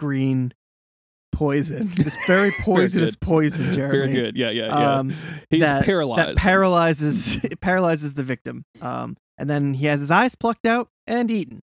[0.00, 0.52] green
[1.32, 1.90] poison.
[1.96, 3.92] This very poisonous poison, Jeremy.
[3.98, 4.36] Very good.
[4.36, 4.98] Yeah, yeah, yeah.
[4.98, 5.14] Um,
[5.50, 6.28] he's that- paralyzed.
[6.30, 8.64] That paralyzes it paralyzes the victim.
[8.80, 11.60] Um, and then he has his eyes plucked out and eaten.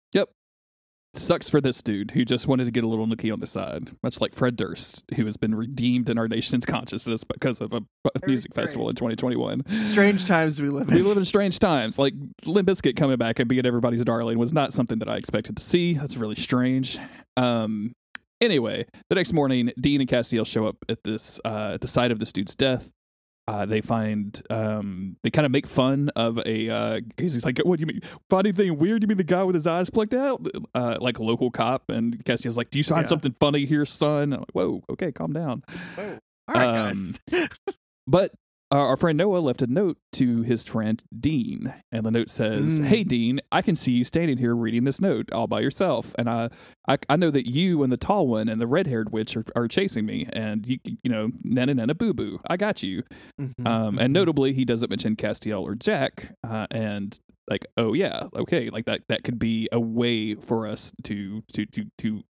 [1.14, 3.90] Sucks for this dude who just wanted to get a little nookie on the side,
[4.02, 7.80] much like Fred Durst, who has been redeemed in our nation's consciousness because of a
[8.14, 9.82] a Very music festival in 2021.
[9.82, 10.94] Strange times we live in.
[10.94, 11.98] We live in strange times.
[11.98, 15.56] Like Limp Bizkit coming back and being everybody's darling was not something that I expected
[15.56, 15.94] to see.
[15.94, 16.98] That's really strange.
[17.36, 17.92] Um.
[18.40, 22.12] Anyway, the next morning, Dean and Castiel show up at this uh, at the site
[22.12, 22.92] of this dude's death.
[23.48, 26.68] Uh, they find um, they kind of make fun of a.
[26.68, 28.00] Uh, he's like, "What do you mean?
[28.28, 29.02] Find anything weird?
[29.02, 32.22] You mean the guy with his eyes plucked out?" Uh, like a local cop, and
[32.24, 33.08] Castiel's like, "Do you find Yeah.
[33.08, 35.62] something funny here, son?" I'm like, "Whoa, okay, calm down."
[35.96, 36.04] All
[36.54, 37.18] right, guys.
[38.06, 38.32] But
[38.70, 42.80] uh, our friend Noah left a note to his friend Dean, and the note says,
[42.80, 42.84] Mm.
[42.84, 46.28] "Hey Dean, I can see you standing here reading this note all by yourself, and
[46.28, 46.50] I,
[46.86, 49.68] I, I know that you and the tall one and the red-haired witch are, are
[49.68, 53.02] chasing me, and you, you know, nana nana boo boo, I got you."
[53.40, 57.18] Mhm, Um, and notably, he doesn't mention Castiel or Jack, uh, and
[57.50, 61.64] like, oh yeah, okay, like that that could be a way for us to to
[61.66, 62.22] to to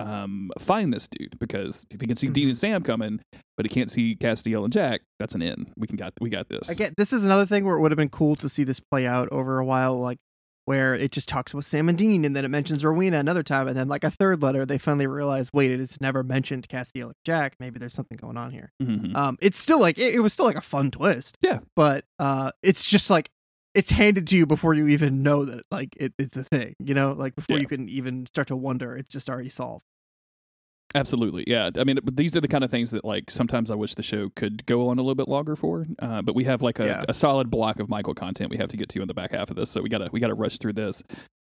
[0.00, 3.20] um find this dude because if he can see Dean and Sam coming,
[3.56, 5.72] but he can't see Castiel and Jack, that's an in.
[5.76, 6.68] We can got we got this.
[6.68, 9.06] Again, this is another thing where it would have been cool to see this play
[9.06, 10.18] out over a while, like
[10.66, 13.66] where it just talks about Sam and Dean, and then it mentions Rowena another time,
[13.66, 17.14] and then like a third letter, they finally realize, wait, it's never mentioned Castiel and
[17.24, 17.54] Jack.
[17.58, 18.70] Maybe there's something going on here.
[18.80, 19.16] Mhm.
[19.16, 21.36] Um, it's still like it, it was still like a fun twist.
[21.40, 21.60] Yeah.
[21.74, 23.30] but uh, it's just like
[23.74, 26.74] it's handed to you before you even know that like it, it's a thing.
[26.78, 27.62] You know, like before Yeah.
[27.62, 29.84] you can even start to wonder, it's just already solved.
[30.92, 31.70] Absolutely, yeah.
[31.76, 34.28] I mean, these are the kind of things that like sometimes I wish the show
[34.34, 35.86] could go on a little bit longer for.
[36.00, 37.04] Uh, but we have like a, Yeah.
[37.08, 39.50] a solid block of Michael content we have to get to in the back half
[39.50, 41.02] of this, so we gotta we gotta rush through this.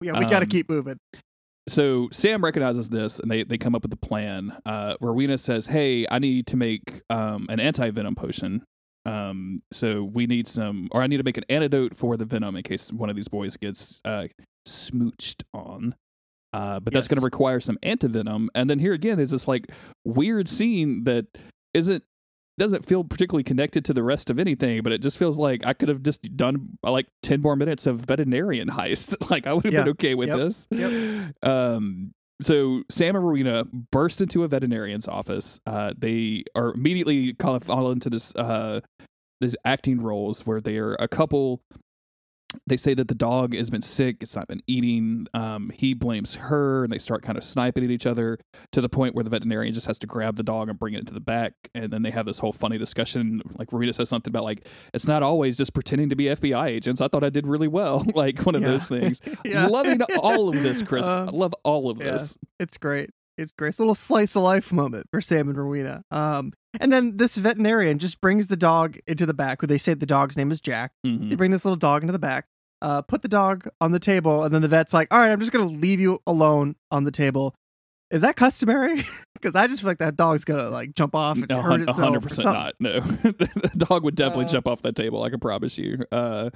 [0.01, 0.97] Yeah, we got to Um, keep moving.
[1.67, 4.55] so Sam recognizes this and they, they come up with a plan.
[4.65, 8.63] Uh, Rowena says, Hey, I need to make um, an anti venom potion.
[9.05, 12.55] Um, so we need some, or I need to make an antidote for the venom
[12.55, 14.27] in case one of these boys gets uh,
[14.67, 15.95] smooched on.
[16.53, 18.47] Uh, but that's going to require some antivenom.
[18.55, 19.69] And then here again is this like
[20.05, 21.25] weird scene that
[21.73, 22.03] isn't
[22.57, 25.73] doesn't feel particularly connected to the rest of anything, but it just feels like I
[25.73, 29.17] could have just done uh, like ten more minutes of veterinarian heist.
[29.29, 29.81] like I would have Yeah.
[29.81, 30.37] been okay with Yep.
[30.37, 30.67] this.
[30.71, 31.43] Yep.
[31.43, 35.59] Um, so Sam and Rowena burst into a veterinarian's office.
[35.65, 38.81] Uh, they are immediately call, fall into this uh,
[39.41, 41.61] these acting roles where they are a couple.
[42.67, 45.27] They say that the dog has been sick; it's not been eating.
[45.33, 48.37] Um, he blames her, and they start kind of sniping at each other
[48.71, 51.07] to the point where the veterinarian just has to grab the dog and bring it
[51.07, 51.53] to the back.
[51.73, 53.41] And then they have this whole funny discussion.
[53.57, 57.01] Like Rita says something about like it's not always just pretending to be FBI agents.
[57.01, 58.67] I thought I did really well, like one of Yeah.
[58.69, 59.19] those things.
[59.45, 59.67] Yeah.
[59.67, 61.05] Loving all of this, Chris.
[61.05, 62.11] Uh, I love all of yeah.
[62.11, 62.37] this.
[62.59, 63.09] It's great.
[63.37, 63.77] It's great.
[63.77, 66.03] A little slice of life moment for Sam and Rowena.
[66.11, 69.61] Um, and then this veterinarian just brings the dog into the back.
[69.61, 70.91] where they say the dog's name is Jack.
[71.05, 71.29] Mhm.
[71.29, 72.45] They bring this little dog into the back,
[72.81, 75.39] uh, put the dog on the table, and then the vet's like, "All right, I'm
[75.39, 77.55] just gonna leave you alone on the table."
[78.15, 79.03] Is that customary?
[79.35, 81.97] Because I just feel like that dog's gonna like jump off and No, hurt itself.
[81.99, 82.73] Hundred percent not.
[82.79, 85.21] No, the dog would definitely Uh, jump off that table.
[85.21, 86.03] I can promise you.
[86.11, 86.49] Uh,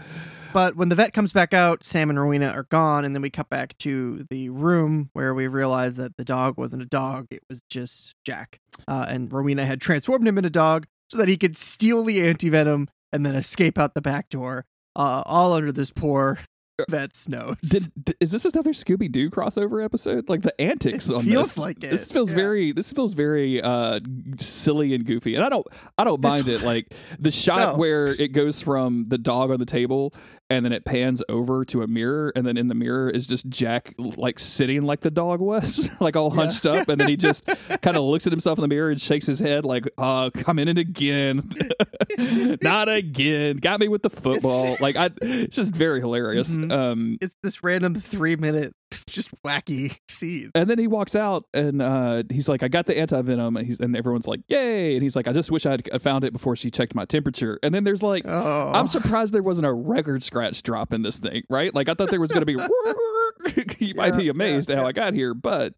[0.54, 3.30] But when the vet comes back out, Sam and Rowena are gone, and then we
[3.30, 7.41] cut back to the room where we realize that the dog wasn't a dog; it
[7.48, 8.60] was just Jack.
[8.88, 12.26] Uh, and Rowena had transformed him into a dog so that he could steal the
[12.28, 16.39] anti venom and then escape out the back door, uh, all under this poor
[16.89, 17.58] vet's nose.
[17.62, 20.30] did, d- is this another Scooby Doo crossover episode?
[20.30, 21.58] Like the antics It on feels this.
[21.58, 22.36] like it, This feels yeah.
[22.36, 22.72] very.
[22.72, 24.00] This feels very uh,
[24.38, 25.65] silly and goofy, and I don't.
[25.98, 26.62] I don't This- mind it.
[26.70, 27.80] Like the shot No.
[27.80, 30.13] where it goes from the dog on the table.
[30.52, 33.48] And then it pans over to a mirror, and then in the mirror is just
[33.50, 36.42] Jack, like sitting like the dog was, like all Yeah.
[36.42, 37.46] hunched up, and then he just
[37.84, 40.58] kind of looks at himself in the mirror and shakes his head, like, "Oh, come
[40.58, 41.52] in it again,
[42.64, 46.52] not again, got me with the football." Like, I, it's just very hilarious.
[46.58, 46.72] Mhm.
[46.72, 48.74] Um, It's this random three minute,
[49.08, 50.52] just wacky scene.
[50.56, 53.58] and then he walks out and uh, he's like, I got the anti venom.
[53.58, 54.93] And, he's, and everyone's like, Yay.
[54.95, 57.60] And he's like, I just wish I'd found it before she checked my temperature.
[57.63, 61.19] And then there's like, Oh, I'm surprised there wasn't a record scratch drop in this
[61.19, 61.73] thing, right?
[61.73, 62.54] Like, I thought there was going to be,
[63.86, 64.89] you might Yeah, be yeah, amazed at how yeah.
[64.89, 65.34] I got here.
[65.34, 65.73] But,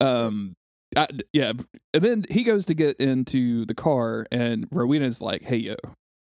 [0.00, 0.54] um,
[0.96, 1.52] I, yeah.
[1.94, 5.74] And then he goes to get into the car, and Rowena's like, Hey, yo,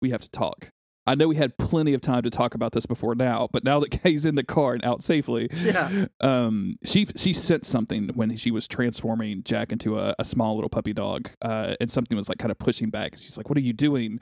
[0.02, 0.70] we have to talk.
[1.08, 3.80] I know we had plenty of time to talk about this before now, but now
[3.80, 6.06] that Kay's in the car and out safely, Yeah.
[6.20, 10.70] um, she she sensed something when she was transforming Jack into a, a small little
[10.70, 13.14] puppy dog, uh, and something was like kind of pushing back.
[13.16, 14.20] She's like, "What are you doing?"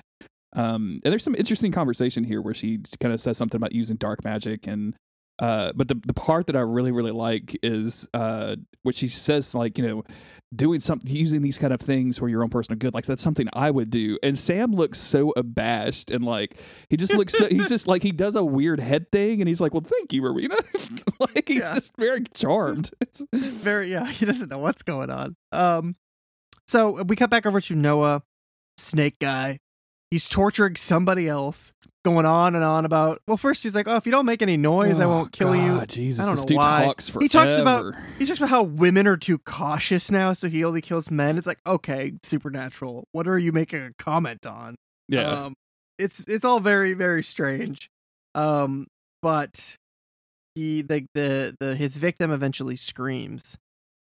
[0.54, 3.96] Um, and there's some interesting conversation here where she kind of says something about using
[3.96, 4.94] dark magic and.
[5.38, 9.54] Uh, but the the part that I really really like is uh, what she says
[9.54, 10.04] like you know
[10.54, 12.94] doing something using these kind of things for your own personal good.
[12.94, 14.16] Like that's something I would do.
[14.22, 16.56] And Sam looks so abashed and like
[16.88, 19.60] he just looks so, he's just like he does a weird head thing and he's
[19.60, 20.56] like well thank you Rowena
[21.18, 21.74] like he's Yeah.
[21.74, 22.90] just very charmed.
[23.34, 25.36] Very yeah he doesn't know what's going on.
[25.52, 25.96] Um
[26.68, 28.22] so we cut back over to noah
[28.78, 29.58] snake guy
[30.10, 31.72] he's torturing somebody else
[32.04, 34.56] going on and on about well first he's like oh if you don't make any
[34.56, 35.84] noise i Oh, won't kill you.
[35.86, 36.84] Jesus, I don't know why.
[36.84, 37.08] talks.
[37.20, 40.80] He talks about- he talks about how women are too cautious now so he only
[40.80, 41.36] kills men.
[41.36, 43.04] It's like okay supernatural.
[43.12, 44.76] What are you making a comment on?
[45.08, 45.28] Yeah.
[45.46, 45.54] Um
[45.98, 47.88] it's it's all very very strange.
[48.36, 48.86] Um
[49.22, 49.76] but
[50.54, 53.56] he the the, the his victim eventually screams.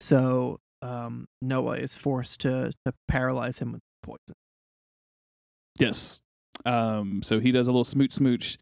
[0.00, 4.18] So um noah is forced to to paralyze him with poison
[5.78, 6.20] Yes.
[6.64, 8.58] Um, so he does a little smooch smooch.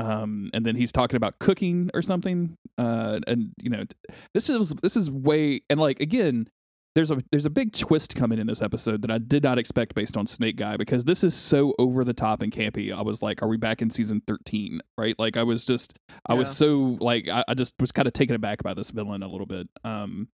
[0.00, 2.56] Um, and then he's talking about cooking or something.
[2.76, 3.84] Uh, and you know,
[4.32, 6.48] this is this is way and like again,
[6.94, 9.94] there's a there's a big twist coming in this episode that I did not expect
[9.94, 12.92] based on Snake Guy because this is so over the top and campy.
[12.92, 14.80] I was like, are we back in season thirteen?
[14.96, 15.16] Right?
[15.18, 18.36] Like I was just I was so like I, I just was kind of taken
[18.36, 19.68] aback by this villain a little bit.
[19.84, 20.28] Um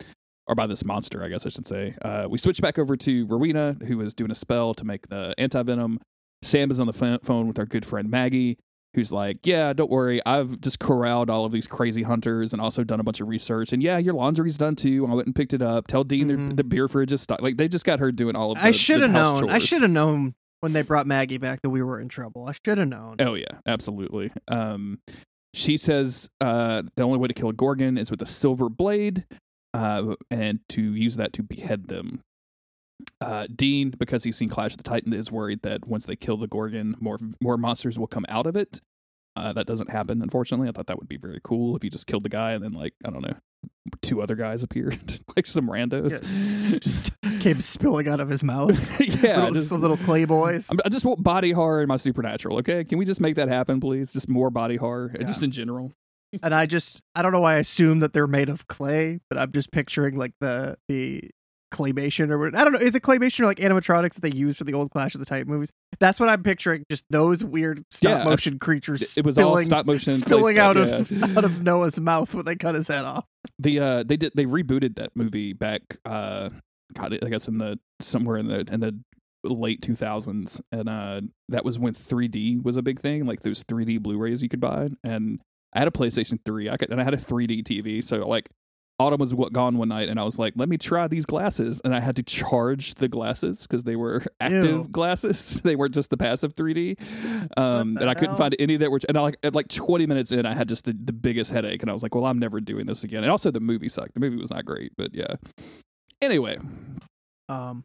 [0.51, 1.95] or by this monster, I guess I should say.
[2.03, 5.33] Uh, we switch back over to Rowena, who is doing a spell to make the
[5.37, 5.99] anti venom.
[6.43, 8.57] Sam is on the phone with our good friend Maggie,
[8.93, 12.83] who's like, "Yeah, don't worry, I've just corralled all of these crazy hunters and also
[12.83, 13.71] done a bunch of research.
[13.71, 15.07] And yeah, your laundry's done too.
[15.09, 15.87] I went and picked it up.
[15.87, 16.57] Tell Dean the, Mhm.
[16.57, 17.41] the beer fridge is stocked.
[17.41, 18.57] Like they just got her doing all of.
[18.57, 21.69] The, i should have known i should have known when they brought maggie back that
[21.71, 24.31] we were in trouble i should have known Oh yeah, absolutely.
[24.49, 24.99] Um,
[25.53, 29.25] she says uh, the only way to kill a gorgon is with a silver blade,
[29.73, 32.21] uh, and to use that to behead them.
[33.19, 36.37] Uh, Dean, because he's seen Clash of the Titan, is worried that once they kill
[36.37, 38.79] the gorgon, more more monsters will come out of it.
[39.35, 40.67] Uh, that doesn't happen, unfortunately.
[40.67, 42.73] I thought that would be very cool if you just killed the guy and then,
[42.73, 43.35] like, I don't know,
[44.01, 46.11] two other guys appeared, like some randos.
[46.71, 50.69] Yeah, just came spilling out of his mouth yeah, little, just the little clay boys
[50.85, 52.57] I just want body horror in my supernatural.
[52.59, 54.13] Okay, can we just make that happen, please?
[54.13, 55.25] Just more body horror, Yeah.
[55.25, 55.91] just in general.
[56.43, 59.37] And I just I don't know why I assume that they're made of clay, but
[59.37, 61.29] I'm just picturing like the the
[61.73, 64.57] claymation or what- I don't know, is it claymation or like animatronics that they use
[64.57, 65.71] for the old Clash of the Titan movies?
[65.99, 66.83] That's what I'm picturing.
[66.91, 69.17] Just those weird stop Yeah, motion creatures.
[69.17, 71.33] It was all stop motion, spilling out of yeah.
[71.37, 73.25] out of Noah's mouth when they cut his head off.
[73.57, 76.49] the uh they did they rebooted that movie back uh
[76.93, 78.97] god I guess in the somewhere in the in the
[79.43, 83.99] late 2000s and uh that was when 3D was a big thing like those 3D
[84.01, 85.39] Blu-rays you could buy and
[85.73, 88.49] I had a PlayStation 3 I could and I had a 3D TV so like
[88.99, 91.81] Autumn was wa- gone one night and I was like let me try these glasses.
[91.83, 94.87] And I had to charge the glasses because they were active Ew.
[94.91, 95.59] glasses.
[95.63, 96.99] They weren't just the passive 3D
[97.57, 98.37] um and I couldn't hell?
[98.37, 100.85] find any that were and I like at like 20 minutes in I had just
[100.85, 103.23] the, the biggest headache and I was like well I'm never doing this again.
[103.23, 104.13] And also the movie sucked.
[104.13, 105.35] The movie was not great but yeah.
[106.21, 106.57] Anyway.
[107.49, 107.83] Um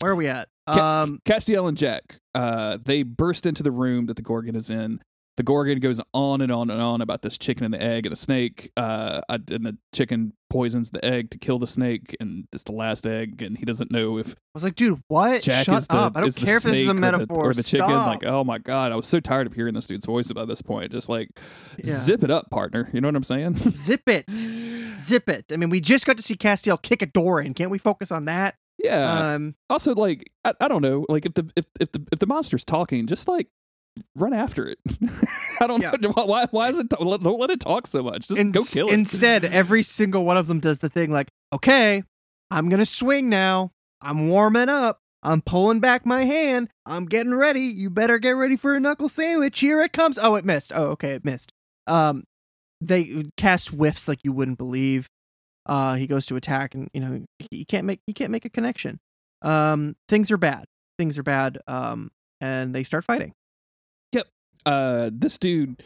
[0.00, 0.48] where are we at?
[0.68, 4.68] Ca- Um Castiel and Jack uh they burst into the room that the Gorgon is
[4.70, 5.00] in
[5.36, 8.12] the Gorgon goes on and on and on about this chicken and the egg and
[8.12, 12.64] the snake, uh, and the chicken poisons the egg to kill the snake, and it's
[12.64, 15.40] the last egg, and he doesn't know if I was like, dude, what?
[15.42, 16.16] Jack Shut the, up.
[16.16, 17.50] I don't care if this is a snake or the- metaphor.
[17.50, 17.88] or the, chicken.
[17.90, 20.60] Like, oh my god, I was so tired of hearing this dude's voice by this
[20.60, 20.92] point.
[20.92, 21.28] Just like,
[21.82, 21.96] Yeah.
[21.96, 22.90] zip it up, partner.
[22.92, 23.56] You know what I'm saying?
[23.72, 24.26] Zip it.
[24.98, 25.50] Zip it.
[25.52, 27.54] I mean, we just got to see Castiel kick a door in.
[27.54, 28.56] Can't we focus on that?
[28.82, 29.34] yeah.
[29.34, 31.06] Um, also, like, I, I don't know.
[31.08, 33.48] Like, if the if if the if the monster's talking, just like
[34.16, 34.78] run after it.
[35.60, 35.92] I don't Yeah.
[36.00, 36.46] know why.
[36.50, 36.86] Why, is it?
[37.00, 38.28] Let, don't let it talk so much.
[38.28, 38.94] Just go kill it.
[38.94, 42.02] Instead, every single one of them does the thing like, okay,
[42.50, 43.72] I'm going to swing now.
[44.00, 44.98] I'm warming up.
[45.22, 46.68] I'm pulling back my hand.
[46.84, 47.60] I'm getting ready.
[47.60, 49.60] You better get ready for a knuckle sandwich.
[49.60, 50.18] Here it comes.
[50.20, 50.72] Oh, it missed.
[50.74, 51.52] Oh, okay, it missed.
[51.86, 52.24] Um,
[52.80, 55.06] they cast whiffs like you wouldn't believe.
[55.64, 58.50] Uh, he goes to attack, and you know he can't make he can't make a
[58.50, 58.98] connection.
[59.42, 60.64] Um, things are bad.
[60.98, 61.58] Things are bad.
[61.68, 63.32] Um, and they start fighting.
[64.66, 65.82] Uh, this dude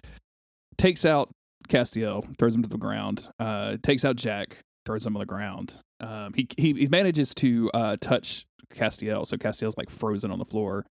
[0.76, 1.30] takes out
[1.68, 3.28] Castiel, throws him to the ground.
[3.38, 5.78] Uh, takes out Jack, throws him on the ground.
[6.00, 10.44] Um, he he, he manages to uh, touch Castiel, so Castiel's like frozen on the
[10.44, 10.86] floor.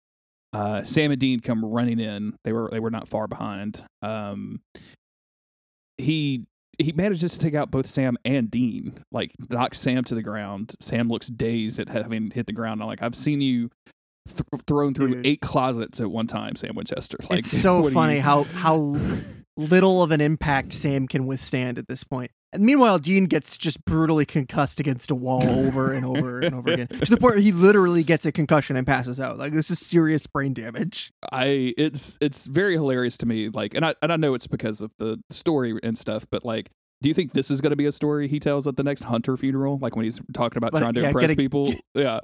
[0.52, 2.36] Uh, Sam and Dean come running in.
[2.44, 3.84] They were they were not far behind.
[4.02, 4.60] Um,
[5.98, 6.44] he
[6.78, 8.94] he manages to take out both Sam and Dean.
[9.12, 10.74] Like knocks Sam to the ground.
[10.80, 12.80] Sam looks dazed at having hit the ground.
[12.80, 13.70] I'm like, I've seen you
[14.28, 15.26] th- thrown through Dude.
[15.26, 17.18] eight closets at one time, Sam Winchester.
[17.30, 18.96] Like it's so funny you- how how
[19.56, 22.30] little of an impact Sam can withstand at this point.
[22.52, 26.72] And meanwhile, Dean gets just brutally concussed against a wall over and over and over
[26.72, 29.38] again to the point where he literally gets a concussion and passes out.
[29.38, 31.12] Like this is serious brain damage.
[31.32, 33.48] I it's it's very hilarious to me.
[33.48, 36.70] Like, and I and I know it's because of the story and stuff, but like.
[37.04, 39.04] Do you think this is going to be a story he tells at the next
[39.04, 39.76] Hunter funeral?
[39.78, 41.74] Like when he's talking about But, trying to yeah, impress gotta- people?
[41.94, 42.20] yeah.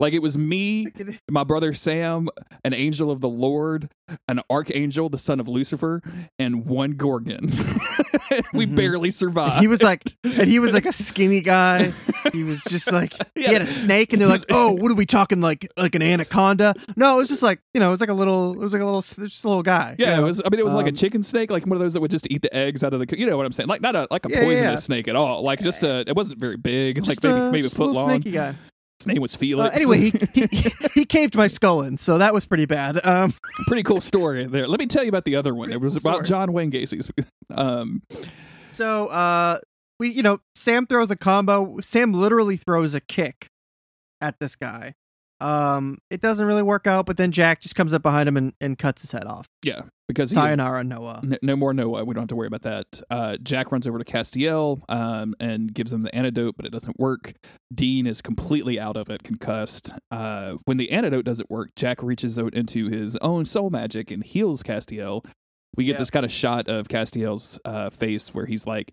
[0.00, 0.88] Like it was me,
[1.30, 2.28] my brother Sam,
[2.64, 3.90] an angel of the Lord,
[4.26, 6.02] an archangel, the son of Lucifer,
[6.36, 7.44] and one Gorgon.
[8.52, 8.74] we Mhm.
[8.74, 9.60] barely survived.
[9.60, 11.92] He was like, and he was like a skinny guy.
[12.32, 15.06] He was just like he had a snake, and they're like, "Oh, what are we
[15.06, 18.10] talking like like an anaconda?" No, it was just like you know, it was like
[18.10, 19.94] a little, it was like a little, just a little guy.
[19.98, 20.40] you Yeah, it was.
[20.44, 22.10] I mean, it was like a Um, chicken snake, like one of those that would
[22.10, 23.18] just eat the eggs out of the.
[23.18, 23.68] You know what I'm saying?
[23.68, 24.76] Like not a like a Yeah, poisonous yeah.
[24.76, 25.42] snake at all.
[25.42, 26.00] Like just a.
[26.08, 27.02] It wasn't very big.
[27.02, 28.08] Just like maybe a, maybe a foot long.
[28.08, 28.54] snaky guy.
[29.00, 29.76] His name was Uh, Felix.
[29.76, 30.12] anyway, he,
[30.50, 33.04] he he caved my skull in, so that was pretty bad.
[33.04, 33.34] Um,
[33.66, 34.66] pretty cool story there.
[34.68, 35.72] Let me tell you about the other one.
[35.72, 36.24] It was about.
[36.24, 37.10] John Wayne Gacy's.
[37.52, 38.02] Um,
[38.72, 39.58] so uh,
[39.98, 41.78] we you know Sam throws a combo.
[41.80, 43.48] Sam literally throws a kick
[44.20, 44.94] at this guy.
[45.40, 48.52] Um, it doesn't really work out, but then Jack just comes up behind him and,
[48.60, 49.46] and cuts his head off.
[49.64, 51.20] yeah, because Sayonara, Noah.
[51.22, 52.04] N- no more Noah.
[52.04, 53.02] We don't have to worry about that.
[53.10, 56.98] Uh, Jack runs over to Castiel um, and gives him the antidote, but it doesn't
[56.98, 57.32] work.
[57.74, 59.92] Dean is completely out of it, concussed.
[60.10, 64.22] Uh, when the antidote doesn't work, Jack reaches out into his own soul magic and
[64.24, 65.24] heals Castiel.
[65.76, 65.98] We get Yeah.
[65.98, 68.92] this kind of shot of Castiel's uh, face where he's like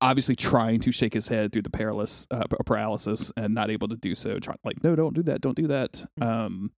[0.00, 3.96] obviously trying to shake his head through the paralysis, uh, paralysis and not able to
[3.96, 4.38] do so.
[4.38, 6.04] Trying like, no, don't do that, don't do that.
[6.18, 6.26] Mhm.
[6.26, 6.70] Um,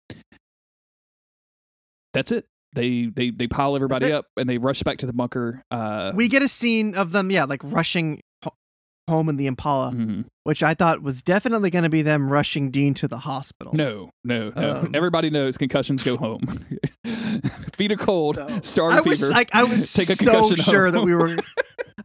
[2.12, 2.46] that's it.
[2.74, 5.62] They they they pile everybody up and they rush back to the bunker.
[5.70, 8.20] Uh, We get a scene of them, yeah, like rushing
[9.08, 10.24] home in the Impala, mhm.
[10.44, 13.74] which I thought was definitely going to be them rushing Dean to the hospital.
[13.74, 14.76] No, no, no.
[14.76, 16.64] Um, Everybody knows concussions go home.
[17.74, 18.36] Feet are cold.
[18.36, 18.46] No.
[18.46, 19.28] Was fever.
[19.28, 20.92] like, I was Take a so concussion sure home.
[20.94, 21.36] that we were.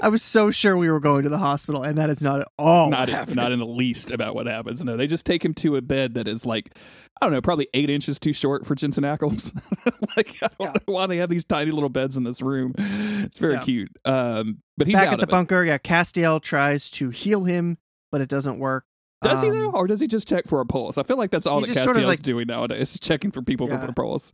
[0.01, 2.47] I was so sure we were going to the hospital, and that is not at
[2.57, 4.83] all not in, not in the least about what happens.
[4.83, 6.75] No, they just take him to a bed that is like
[7.21, 9.51] I don't know, probably eight inches too short for Jensen Ackles.
[10.17, 10.71] like I don't Yeah.
[10.87, 12.73] know why they have these tiny little beds in this room.
[12.77, 13.63] It's very Yeah.
[13.63, 13.91] cute.
[14.05, 15.31] Um, but he's Back out at the of it.
[15.31, 17.77] bunker, yeah, Castiel tries to heal him,
[18.11, 18.85] but it doesn't work.
[19.23, 20.99] Does he Um, though, or does he just check for a pulse?
[20.99, 23.67] I feel like that's all that just sort of, like- doing nowadays, checking for people
[23.67, 23.83] Yeah.
[23.83, 24.31] for a pulse.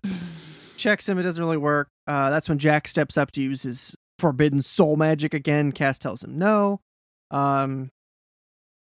[0.76, 1.88] Checks him, it doesn't really work.
[2.06, 5.72] Uh, that's when Jack steps up to use his forbidden soul magic again.
[5.72, 6.82] Cass tells him no.
[7.32, 7.90] Um,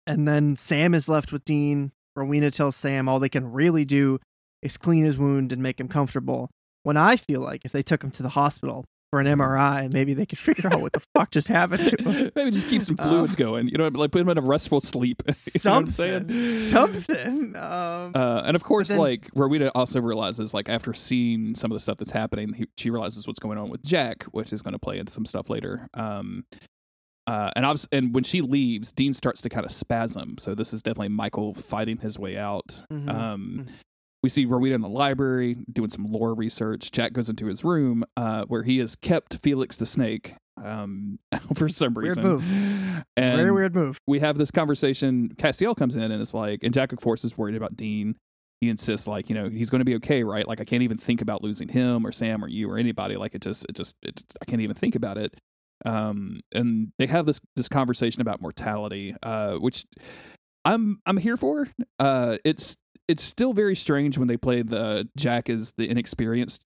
[0.07, 1.93] and then Sam is left with Dean.
[2.17, 4.19] Rowena tells Sam all they can really do
[4.63, 6.51] is clean his wound and make him comfortable.
[6.83, 9.93] When I feel like if they took him to the hospital for an MRI, and
[9.93, 12.31] maybe they could figure out what the fuck just happened to him.
[12.37, 13.69] Maybe just keep some fluids going.
[13.69, 15.23] You know, like put him in a restful sleep.
[15.27, 15.33] you
[15.65, 16.29] know what I'm Something.
[16.29, 16.43] saying?
[16.45, 17.57] Something.
[17.57, 21.77] Um, Uh, and of course, then- like Rowena also realizes, like after seeing some of
[21.77, 24.73] the stuff that's happening, he, she realizes what's going on with Jack, which is going
[24.73, 25.89] to play into some stuff later.
[25.95, 26.45] Um,
[27.27, 30.37] uh, and obvi- and when she leaves, Dean starts to kind of spasm.
[30.39, 32.85] So this is definitely Michael fighting his way out.
[32.93, 33.09] Mhm.
[33.09, 33.67] Um,
[34.23, 36.91] we see Rowena in the library doing some lore research.
[36.93, 41.19] Jack goes into his room uh, where he has kept Felix the snake um,
[41.55, 42.23] for some Weird reason.
[42.23, 42.45] move.
[43.17, 43.99] And very weird move.
[44.07, 45.31] we have this conversation.
[45.37, 48.17] Castiel comes in and it's like, and Jack, of course, is worried about Dean.
[48.61, 50.99] he insists like you know he's going to be okay right like i can't even
[50.99, 53.97] think about losing him or sam or you or anybody like it just it just
[54.03, 55.35] it, i can't even think about it
[55.87, 59.87] um and they have this this conversation about mortality uh which
[60.67, 61.69] i'm i'm here for
[61.99, 62.77] uh it's
[63.11, 66.65] it's still very strange when they play the jack is the inexperienced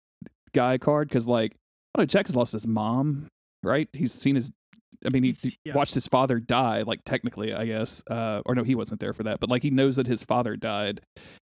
[0.52, 1.52] guy card because like
[1.94, 3.28] I don't know, Jack has lost his mom,
[3.62, 3.88] right?
[3.92, 4.50] He's seen his.
[5.06, 5.74] I mean, he, he yeah.
[5.74, 6.82] watched his father die.
[6.82, 9.38] Like technically, I guess, uh, or no, he wasn't there for that.
[9.38, 11.02] But like, he knows that his father died.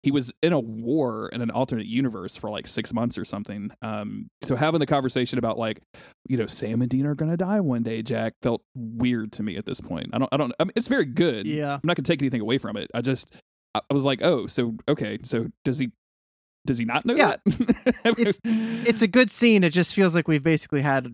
[0.03, 3.71] He was in a war in an alternate universe for like six months or something.
[3.81, 5.81] Um, so having the conversation about like,
[6.27, 8.03] you know, Sam and Dean are gonna die one day.
[8.03, 10.09] Jack felt weird to me at this point.
[10.13, 10.29] I don't.
[10.31, 10.53] I don't.
[10.59, 11.47] I mean, it's very good.
[11.47, 11.73] Yeah.
[11.73, 12.91] I'm not gonna take anything away from it.
[12.93, 13.33] I just,
[13.89, 15.91] I was like, oh, so okay, so does he?
[16.65, 17.35] Does he not know Yeah.
[18.03, 18.37] that?
[18.87, 19.63] It's a good scene.
[19.63, 21.11] It just feels like we've basically had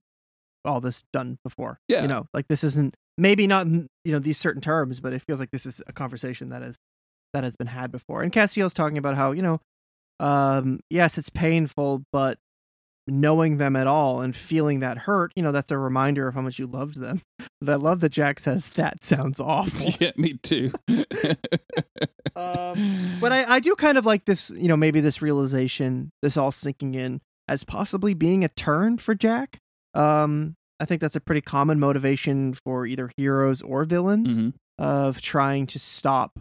[0.63, 1.79] all this done before.
[1.87, 2.03] Yeah.
[2.03, 5.21] You know, like this isn't maybe not in, you know these certain terms, but it
[5.21, 6.77] feels like this is a conversation that is
[7.33, 8.21] that has been had before.
[8.23, 9.59] And Castiel's talking about how you know,
[10.19, 12.37] um, yes, it's painful, but
[13.11, 16.41] knowing them at all and feeling that hurt, you know, that's a reminder of how
[16.41, 17.21] much you loved them.
[17.59, 19.91] But I love that Jack says that sounds awful.
[19.99, 20.71] yeah, me too.
[22.35, 26.37] Um, but I, I do kind of like this, you know, maybe this realization, this
[26.37, 29.57] all sinking in as possibly being a turn for Jack.
[29.93, 34.53] Um, I think that's a pretty common motivation for either heroes or villains Mhm.
[34.79, 36.39] of trying to stop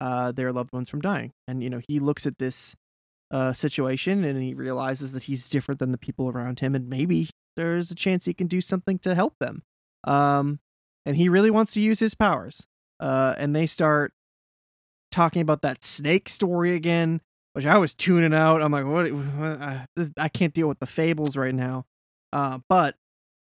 [0.00, 1.32] uh, their loved ones from dying.
[1.48, 2.74] And, you know, he looks at this
[3.32, 7.28] uh, situation and he realizes that he's different than the people around him and maybe
[7.56, 9.62] there's a chance he can do something to help them.
[10.04, 10.60] Um,
[11.04, 12.66] and he really wants to use his powers.
[13.00, 14.12] Uh, and they start
[15.10, 17.20] talking about that snake story again,
[17.52, 18.62] which I was tuning out.
[18.62, 19.10] I'm like, what?
[19.12, 21.86] what uh, this, I can't deal with the fables right now.
[22.32, 22.96] Uh, but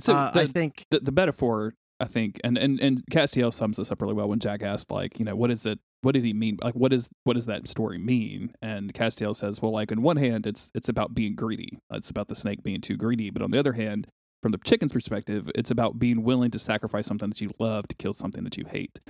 [0.01, 3.77] So uh, the, I think the the metaphor, I think, and and and Castiel sums
[3.77, 5.79] this up really well when Jack asked, like, you know, what is it?
[6.05, 6.59] What did he mean?
[6.62, 8.55] Like, what is what does that story mean?
[8.62, 11.78] And Castiel says, well, like, on one hand, it's it's about being greedy.
[11.92, 13.30] It's about the snake being too greedy.
[13.30, 14.07] But on the other hand,
[14.42, 17.96] from the chicken's perspective, it's about being willing to sacrifice something that you love to
[17.96, 19.00] kill something that you hate.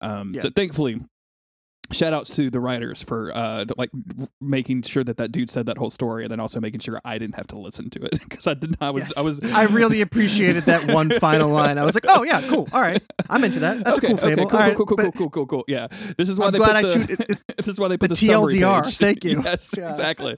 [0.00, 1.00] Um, So thankfully,
[1.92, 3.90] shout outs to the writers for uh like
[4.40, 7.18] making sure that that dude said that whole story, and then also making sure I
[7.18, 8.76] didn't have to listen to it because I did.
[8.80, 9.16] I was Yes.
[9.16, 11.78] I was I really appreciated that one final line.
[11.78, 12.68] I was like, oh yeah, cool.
[12.72, 13.84] All right, I'm into that.
[13.84, 14.42] That's okay, a cool fable.
[14.42, 15.64] Okay, cool, All right, cool, cool, but- cool, cool, cool, cool.
[15.68, 17.12] Yeah, this is why I'm they glad put I the.
[17.28, 18.96] it- this is why they put the the, TLDR.
[18.96, 19.42] Thank you.
[19.42, 19.90] yes, Yeah.
[19.90, 20.36] exactly.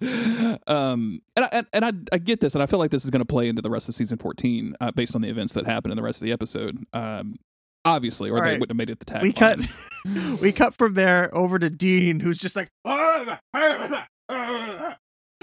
[0.67, 3.21] Um, and I, and, I I get this, and I feel like this is going
[3.21, 5.91] to play into the rest of season fourteen, uh, based on the events that happen
[5.91, 6.79] in the rest of the episode.
[6.93, 7.37] Um,
[7.85, 8.61] obviously, or All they right.
[8.61, 9.23] wouldn't have made it the tag.
[9.23, 9.59] we cut
[10.41, 12.69] we cut from there over to Dean, who's just like,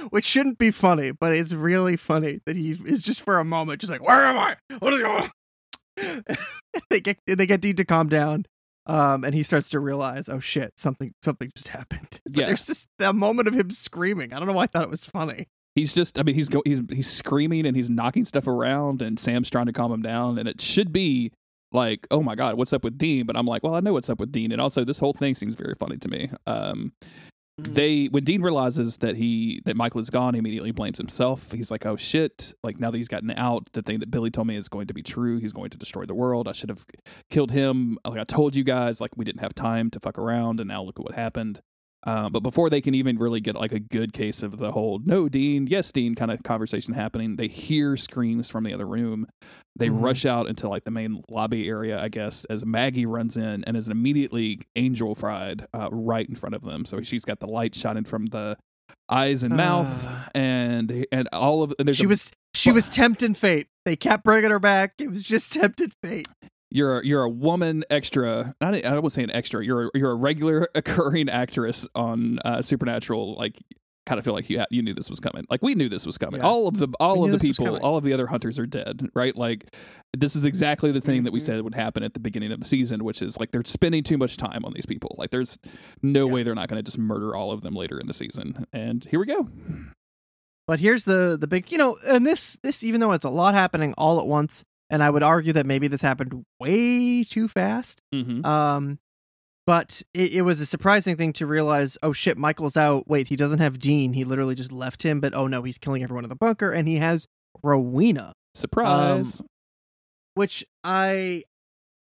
[0.09, 3.81] which shouldn't be funny, but it's really funny that he is just for a moment
[3.81, 4.55] just like, where am I?
[4.79, 5.31] What is going on?
[6.89, 8.45] they get they get Dean to calm down.
[8.85, 12.21] Um, and he starts to realize, oh shit, something something just happened.
[12.25, 12.45] But Yeah.
[12.47, 14.33] there's just a moment of him screaming.
[14.33, 15.47] I don't know why I thought it was funny.
[15.75, 19.19] He's just, I mean, he's go, he's he's screaming and he's knocking stuff around, and
[19.19, 21.31] Sam's trying to calm him down, and it should be
[21.71, 23.25] like, oh my god, what's up with Dean?
[23.25, 25.35] But I'm like, well, I know what's up with Dean, and also this whole thing
[25.35, 26.31] seems very funny to me.
[26.47, 26.93] Um,
[27.59, 31.51] they when Dean realizes that he that Michael is gone, he immediately blames himself.
[31.51, 32.53] He's like, "Oh shit!
[32.63, 34.93] Like now that he's gotten out, the thing that Billy told me is going to
[34.93, 35.39] be true.
[35.39, 36.47] He's going to destroy the world.
[36.47, 36.85] I should have
[37.29, 37.97] killed him.
[38.05, 40.83] Like I told you guys, like we didn't have time to fuck around, and now
[40.83, 41.61] look at what happened."
[42.05, 44.99] Uh, but before they can even really get like a good case of the whole
[45.03, 49.27] "No, Dean, yes, Dean" kind of conversation happening, they hear screams from the other room.
[49.75, 50.01] They Mhm.
[50.01, 53.75] rush out into like the main lobby area, I guess, as Maggie runs in and
[53.75, 56.85] is immediately angel fried uh, right in front of them.
[56.85, 58.57] So she's got the light shining from the
[59.09, 60.29] eyes and mouth, Ah.
[60.33, 63.67] and and all of and there's She a- was she was tempting fate.
[63.85, 64.93] They kept bringing her back.
[64.99, 66.27] It was just tempted fate.
[66.71, 68.55] You're a, you're a woman extra.
[68.61, 69.63] Not I won't say an extra.
[69.65, 73.35] You're a, you're a regular occurring actress on uh, Supernatural.
[73.35, 73.57] Like
[74.05, 75.45] kind of feel like you had, you knew this was coming.
[75.51, 76.41] Like we knew this was coming.
[76.41, 76.47] Yeah.
[76.47, 79.07] All of the all We of the people, all of the other hunters are dead.
[79.13, 79.35] Right?
[79.35, 79.75] Like
[80.17, 81.43] this is exactly the thing that we Mhm.
[81.45, 84.17] said would happen at the beginning of the season, which is like they're spending too
[84.17, 85.15] much time on these people.
[85.19, 85.59] Like there's
[86.01, 86.33] no Yeah.
[86.33, 88.65] way they're not going to just murder all of them later in the season.
[88.73, 89.47] And here we go.
[90.67, 93.53] But here's the the big, you know, and this this even though it's a lot
[93.55, 98.01] happening all at once, and I would argue that maybe this happened way too fast.
[98.13, 98.45] Mm-hmm.
[98.45, 98.99] Um,
[99.67, 101.97] but it, it was a surprising thing to realize.
[102.01, 103.07] Oh shit, Michael's out.
[103.07, 104.13] Wait, he doesn't have Dean.
[104.13, 105.19] He literally just left him.
[105.19, 107.27] But oh no, he's killing everyone in the bunker, and he has
[107.61, 109.41] Rowena, Surprise.
[110.33, 111.43] which I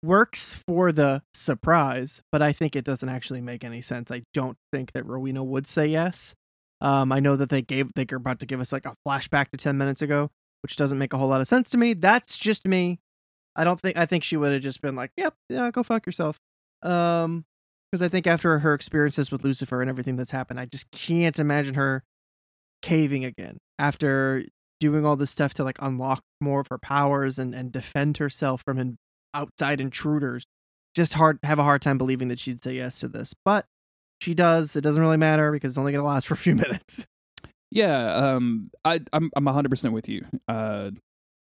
[0.01, 4.11] works for the surprise, but I think it doesn't actually make any sense.
[4.11, 6.35] I don't think that Rowena would say yes.
[6.81, 9.49] Um, I know that they gave they are about to give us like a flashback
[9.49, 10.29] to ten minutes ago,
[10.61, 11.93] which doesn't make a whole lot of sense to me.
[11.93, 12.99] That's just me.
[13.55, 16.05] I don't think I think she would have just been like, "Yep, yeah, go fuck
[16.05, 16.39] yourself."
[16.81, 17.45] Um,
[17.91, 21.39] because I think after her experiences with Lucifer and everything that's happened, I just can't
[21.39, 22.03] imagine her
[22.81, 24.45] caving again after
[24.79, 28.61] doing all this stuff to like unlock more of her powers and and defend herself
[28.63, 28.97] from in,
[29.33, 30.45] outside intruders.
[30.95, 33.65] Just hard have a hard time believing that she'd say yes to this, but
[34.21, 34.75] she does.
[34.75, 37.07] It doesn't really matter because it's only going to last for a few minutes.
[37.71, 40.25] Yeah, um, I, I'm I'm 100 percent with you.
[40.47, 40.91] Uh,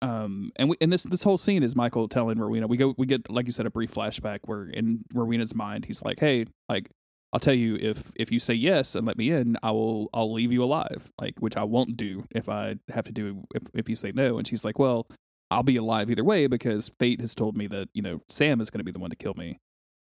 [0.01, 2.67] um, and we and this this whole scene is Michael telling Rowena.
[2.67, 6.03] We go we get like you said a brief flashback where in Rowena's mind he's
[6.03, 6.89] like, hey, like
[7.33, 10.31] I'll tell you if if you say yes and let me in, I will I'll
[10.31, 11.11] leave you alive.
[11.19, 14.37] Like which I won't do if I have to do if if you say no.
[14.37, 15.07] And she's like, well,
[15.51, 18.69] I'll be alive either way because fate has told me that you know Sam is
[18.69, 19.59] going to be the one to kill me.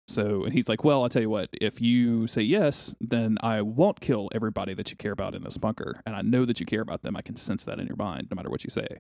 [0.10, 1.50] So and he's like, well, I'll tell you what.
[1.62, 5.58] If you say yes, then I won't kill everybody that you care about in this
[5.58, 7.16] bunker, and I know that you care about them.
[7.16, 9.00] I can sense that in your mind, no matter what you say.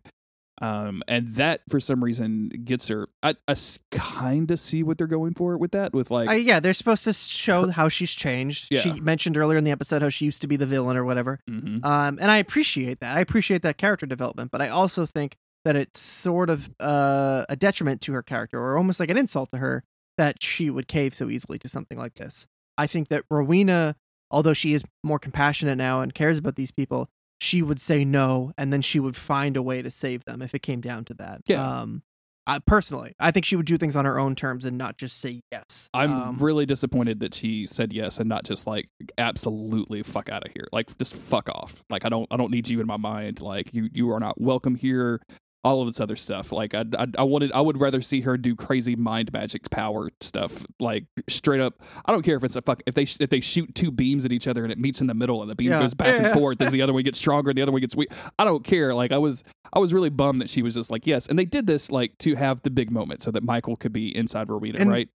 [0.62, 3.08] Um, and that for some reason gets her.
[3.24, 3.56] I, I
[3.92, 5.94] kind of see what they're going for with that.
[5.94, 8.68] With like, Uh, yeah, they're supposed to show how she's changed.
[8.70, 8.82] Yeah.
[8.82, 11.40] She mentioned earlier in the episode how she used to be the villain or whatever.
[11.50, 11.84] Mhm.
[11.86, 13.16] Um, and I appreciate that.
[13.16, 17.56] I appreciate that character development, but I also think that it's sort of uh, a
[17.56, 19.86] detriment to her character, or almost like an insult to her,
[20.20, 22.46] that she would cave so easily to something like this.
[22.78, 23.96] I think that Rowena,
[24.30, 27.10] although she is more compassionate now and cares about these people,
[27.40, 30.54] she would say no, and then she would find a way to save them if
[30.54, 31.42] it came down to that.
[31.48, 31.66] Yeah.
[31.66, 32.04] Um,
[32.46, 35.20] I, personally, I think she would do things on her own terms and not just
[35.22, 35.90] say yes.
[35.94, 40.46] I'm Um, really disappointed that she said yes and not just like absolutely fuck out
[40.46, 40.68] of here.
[40.72, 41.84] Like just fuck off.
[41.90, 43.42] Like I don't I don't need you in my mind.
[43.42, 45.22] Like you you are not welcome here.
[45.62, 46.54] All of this other stuff.
[46.54, 50.10] Like I, I I wanted I would rather see her do crazy mind magic power
[50.22, 50.66] stuff.
[50.80, 51.82] Like straight up.
[52.06, 54.32] I don't care if it's a fuck if they if they shoot two beams at
[54.32, 55.80] each other and it meets in the middle and the beam Yeah.
[55.82, 57.82] goes back Yeah, and forth as the other one gets stronger and the other one
[57.82, 58.10] gets weak.
[58.38, 58.94] I don't care.
[58.96, 59.44] Like I was
[59.74, 61.28] I was really bummed that she was just like yes.
[61.28, 64.16] And they did this like to have the big moment so that Michael could be
[64.16, 65.10] inside Rowena, And right?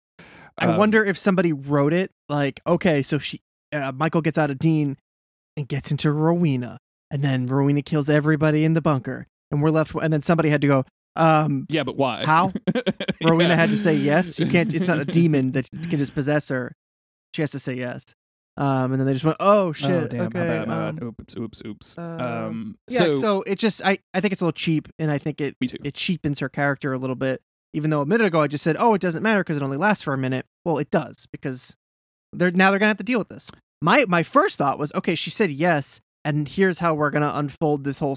[0.59, 3.41] I Um, wonder if somebody wrote it like, okay, so she
[3.73, 4.99] uh, Michael gets out of Dean
[5.57, 6.77] and gets into Rowena,
[7.11, 9.95] and then Rowena kills everybody in the bunker, and we're left.
[9.95, 10.85] And then somebody had to go.
[11.17, 12.25] Um, Yeah, but why?
[12.27, 12.53] How?
[13.25, 13.57] Rowena Yeah.
[13.57, 14.39] had to say yes.
[14.41, 14.75] You can't.
[14.75, 16.75] It's not a demon that can just possess her.
[17.35, 18.05] She has to say yes.
[18.57, 19.91] Um, and then they just went, oh shit.
[19.91, 20.39] Oh damn, okay.
[20.39, 21.05] my bad, my um, bad.
[21.05, 21.99] Oops, oops, oops.
[21.99, 22.99] uh, um, yeah.
[22.99, 25.57] so, So, it just, I, I think it's a little cheap, and I think it
[25.61, 27.43] it cheapens her character a little bit.
[27.73, 29.77] Even though a minute ago I just said, "Oh, it doesn't matter because it only
[29.77, 31.77] lasts for a minute." Well, it does because
[32.33, 33.51] they're now they're gonna have to deal with this.
[33.83, 37.83] My my first thought was, okay, she said yes, and here's how we're gonna unfold
[37.83, 38.17] this whole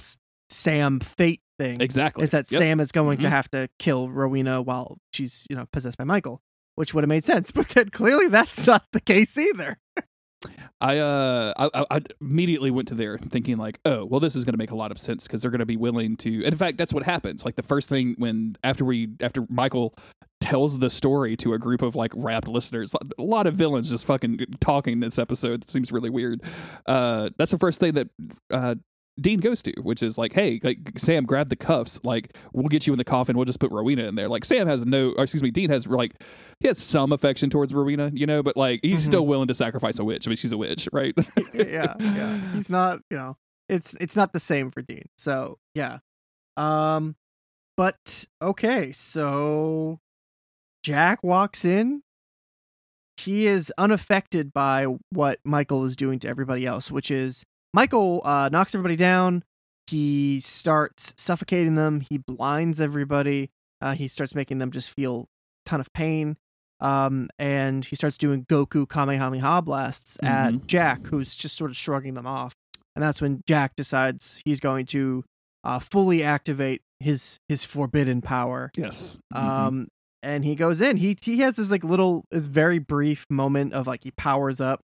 [0.49, 1.81] Sam fate thing.
[1.81, 2.23] exactly.
[2.23, 2.59] Is that Yep.
[2.59, 3.31] Sam is going to Mhm.
[3.31, 6.41] have to kill Rowena while she's you know possessed by Michael,
[6.75, 7.51] which would have made sense.
[7.55, 9.77] But then clearly that's not the case either.
[10.79, 14.45] I uh I, I I immediately went to there thinking like, oh, well, this is
[14.45, 16.29] going to make a lot of sense because they're going to be willing to.
[16.43, 17.43] And in fact, that's what happens.
[17.43, 19.95] Like the first thing when after we after Michael
[20.39, 24.05] tells the story to a group of like rapt listeners, a lot of villains just
[24.05, 25.63] fucking talking this episode.
[25.63, 26.43] It seems really weird.
[26.85, 28.09] Uh, that's the first thing that
[28.51, 28.75] uh
[29.19, 31.99] Dean goes to, which is like, hey, like Sam, grab the cuffs.
[32.03, 33.35] Like, we'll get you in the coffin.
[33.35, 34.29] We'll just put Rowena in there.
[34.29, 36.13] Like, Sam has no, or excuse me, Dean has like,
[36.59, 39.07] he has some affection towards Rowena, you know, but like, he's Mhm.
[39.07, 40.27] still willing to sacrifice a witch.
[40.27, 41.13] I mean, she's a witch, right?
[41.53, 42.37] yeah, yeah.
[42.53, 43.37] He's not, you know,
[43.69, 45.03] it's it's not the same for Dean.
[45.17, 45.99] So yeah.
[46.55, 47.15] Um
[47.75, 49.99] but okay, so
[50.83, 52.01] Jack walks in.
[53.17, 57.43] He is unaffected by what Michael is doing to everybody else, which is
[57.77, 59.43] Michael uh knocks everybody down.
[59.85, 63.51] He starts suffocating them, he blinds everybody,
[63.81, 65.27] uh, he starts making them just feel
[65.65, 66.37] a ton of pain.
[66.79, 70.65] Um, and he starts doing Goku Kamehameha blasts at Mhm.
[70.65, 72.55] Jack, who's just sort of shrugging them off.
[72.95, 75.23] And that's when Jack decides he's going to
[75.63, 78.71] uh, fully activate his his forbidden power.
[78.75, 79.19] yes.
[79.35, 79.87] Um,
[80.23, 80.97] and he goes in.
[80.97, 84.81] He he has this like little, this very brief moment of like he powers up.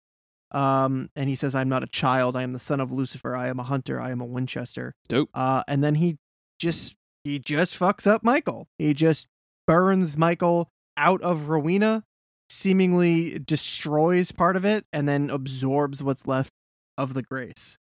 [0.52, 2.36] Um, and he says, "I'm not a child.
[2.36, 3.34] I am the son of Lucifer.
[3.34, 4.00] I am a hunter.
[4.00, 5.30] I am a Winchester." Dope.
[5.34, 6.16] Uh, and then he
[6.58, 6.94] just
[7.24, 8.66] he just fucks up Michael.
[8.78, 9.26] He just
[9.66, 12.04] burns Michael out of Rowena,
[12.50, 16.50] seemingly destroys part of it, and then absorbs what's left
[16.98, 17.78] of the grace.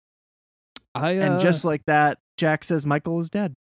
[0.95, 3.55] I uh, And just like that, Jack says Michael is dead.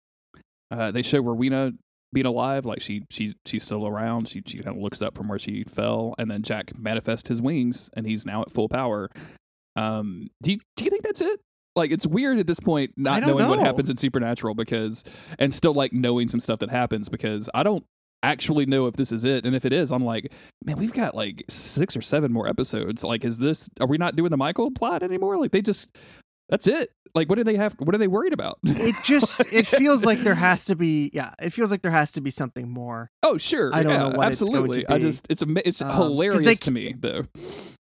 [0.70, 1.72] uh, they show Rowena
[2.12, 4.28] being alive, like she she she's still around.
[4.28, 7.42] She she kind of looks up from where she fell, and then Jack manifests his
[7.42, 9.10] wings, and he's now at full power.
[9.76, 11.40] Um, do you do you think that's it?
[11.76, 15.04] Like it's weird at this point not knowing what happens in Supernatural because
[15.38, 17.84] and still like knowing some stuff that happens because I don't
[18.22, 20.32] actually know if this is it and if it is I'm like
[20.64, 24.16] man we've got like six or seven more episodes like is this are we not
[24.16, 25.90] doing the Michael plot anymore like they just
[26.48, 26.90] That's it.
[27.14, 27.74] Like, what do they have?
[27.78, 28.58] What are they worried about?
[28.66, 32.12] It just it feels like there has to be yeah, it feels like there has
[32.12, 33.10] to be something more.
[33.22, 33.74] oh, sure.
[33.74, 34.86] I don't yeah, know what it's going to absolutely.
[34.88, 37.24] I just it's a it's Um, 'cause they hilarious to me though.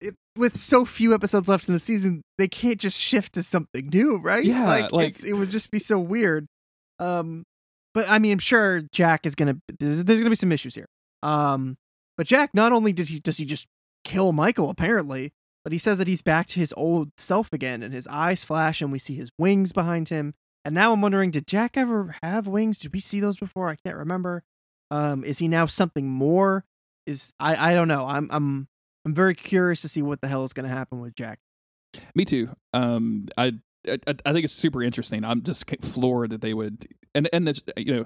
[0.01, 3.89] It, with so few episodes left in the season, they can't just shift to something
[3.91, 4.43] new, right?
[4.45, 6.45] Yeah, like, like- it's, it would just be so weird.
[6.99, 7.43] Um,
[7.93, 9.57] but I mean, I'm sure Jack is gonna.
[9.79, 10.87] There's, there's gonna be some issues here.
[11.23, 11.75] Um,
[12.17, 13.67] but Jack not only did he does he just
[14.05, 15.33] kill Michael apparently,
[15.69, 18.81] but he says that he's back to his old self again, and his eyes flash,
[18.81, 20.33] and we see his wings behind him.
[20.65, 22.79] And now I'm wondering, did Jack ever have wings?
[22.79, 23.69] Did we see those before?
[23.69, 24.41] I can't remember.
[24.89, 26.65] Um, is he now something more?
[27.05, 28.07] Is I I don't know.
[28.07, 28.67] I'm I'm
[29.05, 31.37] I'm very curious to see what the hell is going to happen with Jack.
[32.15, 32.49] Me too.
[32.73, 33.53] Um, I,
[33.87, 35.23] I I think it's super interesting.
[35.23, 38.05] I'm just floored that they would, and and that's you know,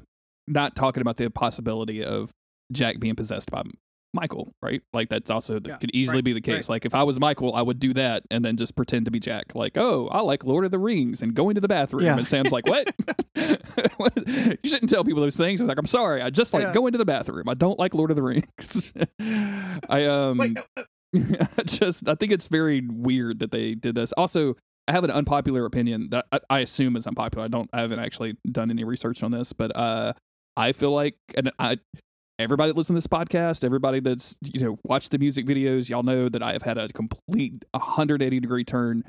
[0.49, 2.33] not talking about the possibility of
[2.73, 3.63] Jack being possessed by
[4.13, 4.81] Michael, right?
[4.93, 6.53] Like that's also Yeah, could easily right, be the case.
[6.53, 6.69] right.
[6.75, 9.19] Like if I was Michael, I would do that and then just pretend to be
[9.19, 9.53] Jack.
[9.55, 12.03] Like, oh, I like Lord of the Rings and going to the bathroom.
[12.03, 12.17] Yeah.
[12.17, 12.93] And Sam's like, what?
[13.97, 14.13] What?
[14.27, 15.61] You shouldn't tell people those things.
[15.61, 16.73] Like, I'm sorry, I just like Yeah.
[16.73, 17.49] going to the bathroom.
[17.49, 18.93] I don't like Lord of the Rings.
[19.89, 20.39] I um.
[20.77, 20.83] uh,
[21.57, 24.11] I just I think it's very weird that they did this.
[24.13, 24.55] Also,
[24.87, 27.45] I have an unpopular opinion that I, I assume is unpopular.
[27.45, 30.13] I don't I haven't actually done any research on this, but uh
[30.57, 31.77] I feel like and I
[32.39, 36.03] everybody that listens to this podcast, everybody that's you know watched the music videos, y'all
[36.03, 39.03] know that I have had a complete 180 degree turn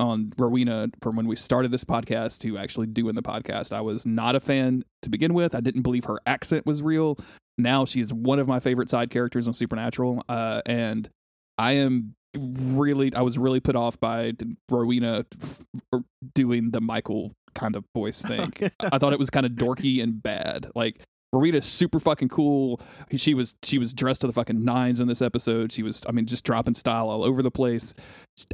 [0.00, 3.72] on Rowena from when we started this podcast to actually doing the podcast.
[3.72, 5.54] I was not a fan to begin with.
[5.54, 7.18] I didn't believe her accent was real.
[7.56, 11.08] Now she's one of my favorite side characters on Supernatural, uh, and
[11.56, 14.32] I am really, I was really put off by
[14.70, 15.62] Rowena f-
[15.92, 16.02] er,
[16.34, 18.52] doing the Michael kind of voice thing.
[18.80, 20.70] I thought it was kind of dorky and bad.
[20.76, 21.00] Like
[21.32, 22.80] Rowena's super fucking cool.
[23.14, 25.72] She was she was dressed to the fucking nines in this episode.
[25.72, 27.92] She was, I mean, just dropping style all over the place.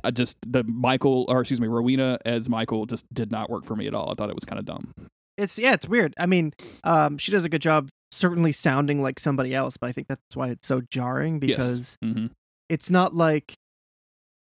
[0.03, 3.77] I just the Michael, or excuse me, Rowena as Michael just did not work for
[3.77, 4.11] me at all.
[4.11, 4.93] I thought it was kind of dumb.
[5.37, 6.15] It's yeah, it's weird.
[6.19, 6.53] I mean,
[6.85, 10.21] um, she does a good job certainly sounding like somebody else, but I think that's
[10.35, 12.13] why it's so jarring because yes.
[12.13, 12.27] hmm
[12.71, 13.55] it's not like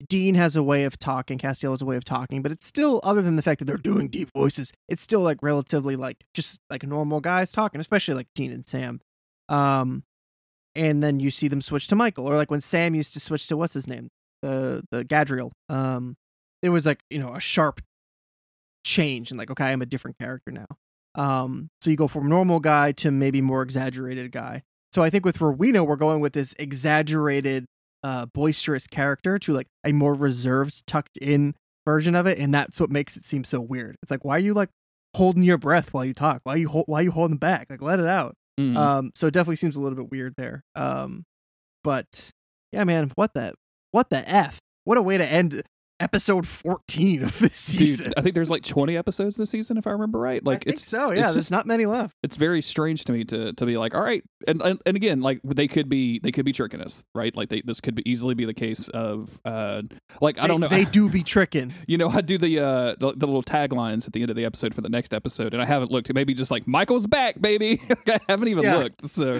[0.06, 3.00] Dean has a way of talking, Castiel has a way of talking, but it's still
[3.02, 6.60] other than the fact that they're doing deep voices, it's still like relatively like just
[6.68, 9.00] like normal guys talking, especially like Dean and Sam.
[9.48, 10.02] Um
[10.74, 13.46] and then you see them switch to Michael, or like when Sam used to switch
[13.48, 14.08] to what's his name?
[14.42, 15.52] The the Gadreel.
[15.68, 16.16] Um
[16.62, 17.80] it was like, you know, a sharp
[18.84, 20.66] change and like, okay, I'm a different character now.
[21.14, 24.62] Um so you go from normal guy to maybe more exaggerated guy.
[24.92, 27.66] So I think with Rowena, we're going with this exaggerated
[28.06, 31.54] uh, boisterous character to like a more reserved, tucked in
[31.84, 33.96] version of it, and that's what makes it seem so weird.
[34.02, 34.68] It's like, why are you like
[35.16, 36.40] holding your breath while you talk?
[36.44, 37.66] Why are you hold, why are you holding back?
[37.68, 38.34] Like, let it out.
[38.60, 38.76] Mhm.
[38.76, 40.62] Um, so it definitely seems a little bit weird there.
[40.76, 41.24] Um,
[41.82, 42.30] but
[42.72, 43.54] yeah, man, what the
[43.90, 44.60] what the f?
[44.84, 45.62] What a way to end
[46.00, 48.06] episode fourteen of this season.
[48.08, 50.44] Dude, I think there's like 20 episodes this season, if I remember right.
[50.44, 51.10] Like I think it's so.
[51.10, 52.14] it's Yeah, there's just- not many left.
[52.22, 55.20] it's very strange to me to to be like, all right, and and, and again,
[55.20, 57.34] like they could be they could be tricking us, right?
[57.36, 59.82] Like they this could be easily be the case of uh
[60.20, 60.68] like I don't know.
[60.68, 61.72] They, they do be tricking.
[61.86, 64.44] you know, I do the uh the, the little taglines at the end of the
[64.44, 66.12] episode for the next episode, and I haven't looked.
[66.12, 67.80] Maybe just like Michael's back, baby.
[68.06, 68.76] I haven't even Yeah.
[68.76, 69.08] looked.
[69.08, 69.34] So,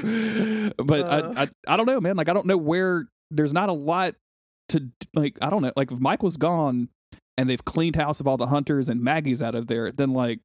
[0.79, 1.33] but Uh.
[1.37, 2.17] I, I I don't know, man.
[2.17, 4.15] Like I don't know where there's not a lot
[4.71, 5.37] to like.
[5.41, 5.73] I don't know.
[5.77, 6.89] Like if Mike was gone
[7.39, 10.41] and they've cleaned house of all the hunters and Maggie's out of there, then like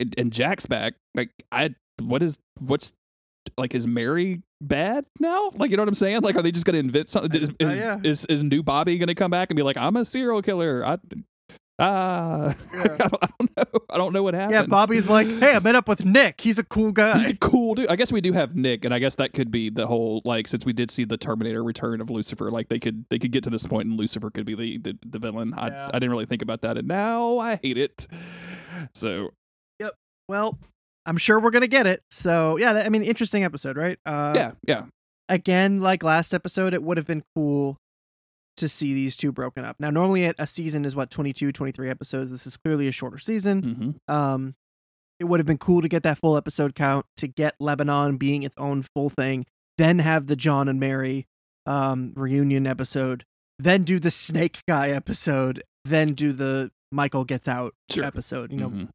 [0.00, 0.94] and, and Jack's back.
[1.14, 2.92] Like I what is what's
[3.58, 5.50] like is Mary bad now?
[5.54, 6.22] Like you know what I'm saying?
[6.22, 7.40] Like are they just gonna invent something?
[7.40, 10.04] Is, Uh, is, is is new Bobby gonna come back and be like I'm a
[10.04, 10.84] serial killer?
[10.84, 10.98] I
[11.78, 12.82] ah Yeah.
[12.82, 13.80] I, don't, I don't know.
[13.90, 14.52] I don't know what happened.
[14.52, 16.40] Yeah, Bobby's like, hey, I met up with Nick.
[16.40, 17.18] He's a cool guy.
[17.18, 17.88] He's a cool dude.
[17.88, 20.46] I guess we do have Nick, and I guess that could be the whole like
[20.48, 23.44] since we did see the Terminator Return of Lucifer, like they could they could get
[23.44, 25.54] to this point and Lucifer could be the the, the villain.
[25.56, 25.90] I Yeah.
[25.92, 28.06] I didn't really think about that, and now I hate it.
[28.94, 29.30] So
[29.80, 29.94] Yep.
[30.28, 30.58] well,
[31.06, 32.00] I'm sure we're gonna get it.
[32.10, 33.98] So yeah, I mean, interesting episode, right?
[34.06, 34.82] Uh, yeah, yeah,
[35.28, 37.76] Again, like last episode, it would have been cool
[38.56, 39.76] to see these two broken up.
[39.80, 42.30] Now, normally a- season is what 22, 23 episodes.
[42.30, 43.96] This is clearly a shorter season.
[44.08, 44.54] hmm Um,
[45.20, 48.42] it would have been cool to get that full episode count, to get Lebanon being
[48.42, 49.46] its own full thing,
[49.78, 51.26] then have the John and Mary
[51.66, 53.24] um reunion episode,
[53.58, 58.04] then do the Snake Guy episode, then do the Michael gets out sure.
[58.04, 58.52] episode.
[58.52, 58.88] You know, Mhm.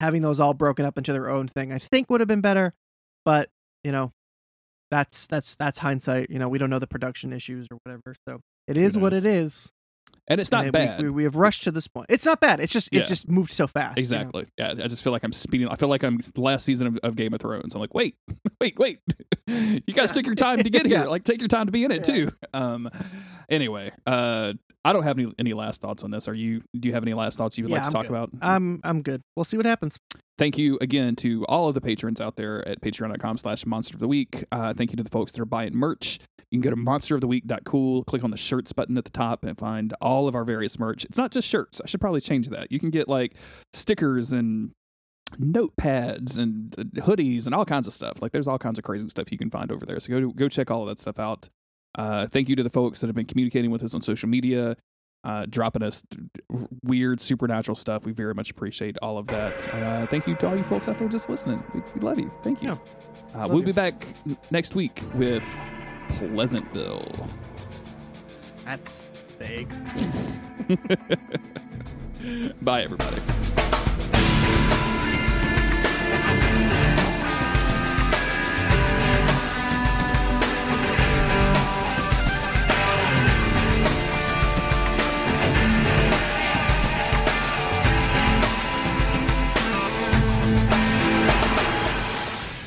[0.00, 2.74] having those all broken up into their own thing, I think would have been better.
[3.24, 3.50] But
[3.82, 4.12] you know,
[4.90, 6.30] that's that's that's hindsight.
[6.30, 8.14] You know, we don't know the production issues or whatever.
[8.28, 9.72] So it is what it is.
[10.28, 11.02] and it's not And bad.
[11.02, 12.06] We, we have rushed to this point.
[12.08, 12.60] It's not bad.
[12.60, 13.00] It's just Yeah.
[13.00, 13.96] it just moved so fast.
[13.98, 14.20] you know?
[14.20, 14.46] Exactly.
[14.56, 15.68] Yeah, I just feel like I'm speeding.
[15.68, 17.74] I feel like I'm last season of, of Game of Thrones.
[17.74, 18.16] I'm like, wait,
[18.60, 19.00] wait, wait.
[19.46, 20.98] you guys took your time to get here.
[21.00, 21.04] Yeah.
[21.04, 22.30] Like, take your time to be in it too.
[22.54, 22.88] Um.
[23.48, 24.52] Anyway, uh,
[24.84, 26.26] I don't have any any last thoughts on this.
[26.28, 26.60] Are you?
[26.78, 28.10] Do you have any last thoughts you would Yeah, like to I'm talk good.
[28.10, 28.30] about?
[28.42, 29.20] I'm I'm good.
[29.36, 29.96] We'll see what happens.
[30.38, 34.00] thank you again to all of the patrons out there at patreon.com slash monster of
[34.00, 36.18] the week uh, thank you to the folks that are buying merch
[36.50, 39.94] you can go to monsteroftheweek.cool click on the shirts button at the top and find
[40.00, 42.80] all of our various merch it's not just shirts i should probably change that you
[42.80, 43.34] can get like
[43.72, 44.72] stickers and
[45.38, 49.08] notepads and uh, hoodies and all kinds of stuff like there's all kinds of crazy
[49.08, 51.48] stuff you can find over there so go go check all of that stuff out
[51.96, 54.76] uh, thank you to the folks that have been communicating with us on social media
[55.24, 56.02] uh, dropping us
[56.82, 58.04] weird supernatural stuff.
[58.04, 59.68] We very much appreciate all of that.
[59.72, 61.62] Uh, thank you to all you folks out there just listening.
[61.74, 62.32] We, we love you.
[62.42, 62.70] Thank you.
[63.34, 63.42] Yeah.
[63.44, 63.66] Uh, we'll you.
[63.66, 65.44] be back n- next week with
[66.10, 67.28] Pleasantville.
[68.64, 69.68] That's big.
[72.62, 73.22] Bye, everybody.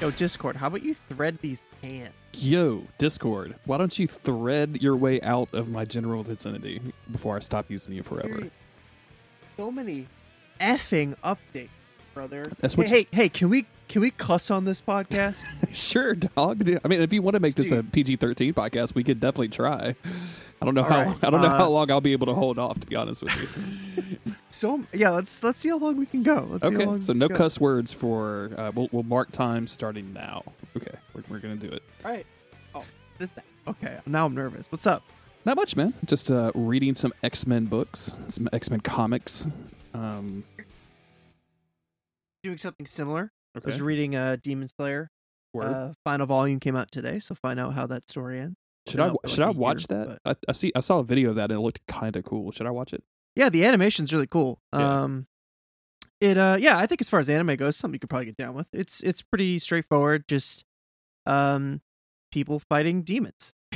[0.06, 2.14] Yo, Discord, how about you thread these cans?
[2.36, 6.80] Yo, Discord, why don't you thread your way out of my general vicinity
[7.12, 8.52] before I stop using you forever?
[9.58, 10.06] So many
[10.62, 11.70] effing updates,
[12.16, 12.46] brother.
[12.60, 15.46] That's what hey, hey, hey, can we can we cuss on this podcast?
[15.72, 16.68] sure, dog.
[16.84, 19.50] I mean, if you want to make this a PG thirteen podcast, we could definitely
[19.50, 19.96] try.
[20.62, 22.26] I don't know All how right, I don't know uh, how long I'll be able
[22.28, 22.80] to hold off.
[22.80, 24.34] To be honest with you.
[24.50, 26.48] so yeah, let's let's see how long we can go.
[26.50, 28.52] Let's see how okay, so no cuss words for.
[28.58, 30.44] Uh, we'll, we'll mark time starting now.
[30.76, 31.84] Okay, we're, we're gonna do it.
[32.04, 32.26] All right.
[32.74, 32.86] Oh,
[33.20, 33.30] this
[33.68, 34.00] okay.
[34.08, 34.72] Now I'm nervous.
[34.72, 35.04] What's up?
[35.44, 35.94] Not much, man.
[36.06, 39.48] Just uh, reading some X Men books, some X Men comics.
[39.94, 40.44] Um,
[42.46, 43.32] Doing something similar.
[43.56, 45.10] I was reading uh, Demon Slayer.
[45.60, 48.56] Uh, final volume came out today, so find out how that story ends.
[48.88, 50.20] should I should like I watch that?
[50.24, 50.72] I, I see.
[50.76, 52.52] I saw a video of that and it looked kind of cool.
[52.52, 53.02] Should I watch it?
[53.36, 54.60] Yeah, the animation's really cool.
[54.74, 55.02] Yeah.
[55.04, 55.26] Um,
[56.22, 58.38] it uh, yeah, I think as far as anime goes, something you could probably get
[58.38, 58.68] down with.
[58.74, 60.28] It's it's pretty straightforward.
[60.28, 60.66] Just
[61.26, 61.82] um,
[62.32, 63.54] people fighting demons.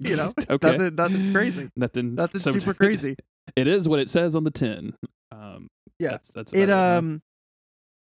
[0.00, 0.72] you know, Okay.
[0.72, 2.14] nothing nothing crazy, Nothing.
[2.16, 3.14] nothing so- super crazy.
[3.54, 4.94] it is what it says on the tin.
[5.30, 5.68] Um,
[6.00, 6.10] Yeah.
[6.10, 7.22] That's that's it um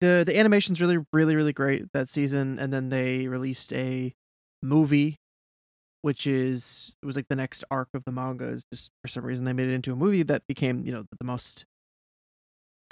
[0.01, 4.13] the the animation's really really really great that season and then they released a
[4.63, 5.17] movie
[6.03, 9.25] which is it was like the next arc of the manga is just for some
[9.25, 11.65] reason they made it into a movie that became you know the most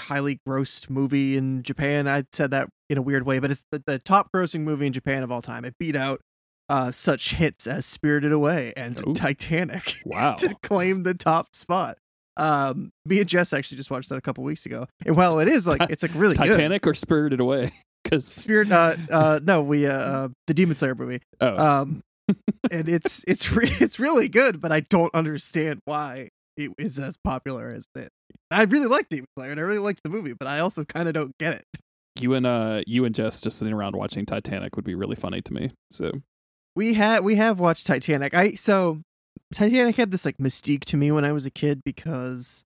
[0.01, 3.83] highly grossed movie in Japan I said that in a weird way but it's the,
[3.87, 6.21] the top grossing movie in Japan of all time it beat out
[6.69, 9.15] uh such hits as Spirited Away and Ooh.
[9.15, 10.35] Titanic Wow.
[10.35, 11.97] to claim the top spot.
[12.37, 15.49] Um, me and Jess actually just watched that a couple weeks ago, and while it
[15.49, 16.47] is like it's like really good.
[16.49, 17.73] Titanic or Spirited Away?
[18.05, 21.21] Because Spirit, uh, uh, no, we uh, uh, the Demon Slayer movie.
[21.41, 22.03] oh, Um,
[22.71, 27.17] and it's it's re- it's really good, but I don't understand why it is as
[27.25, 28.11] popular as it.
[28.53, 31.09] I really like Demon Slayer, and I really liked the movie, but I also kind
[31.09, 31.65] of don't get it.
[32.21, 35.43] you and uh you and Jess just sitting around watching Titanic would be really funny
[35.43, 35.73] to me.
[35.91, 36.13] So
[36.77, 38.35] We had we have watched Titanic.
[38.35, 39.01] I so
[39.55, 42.65] Titanic had this like mystique to me when I was a kid because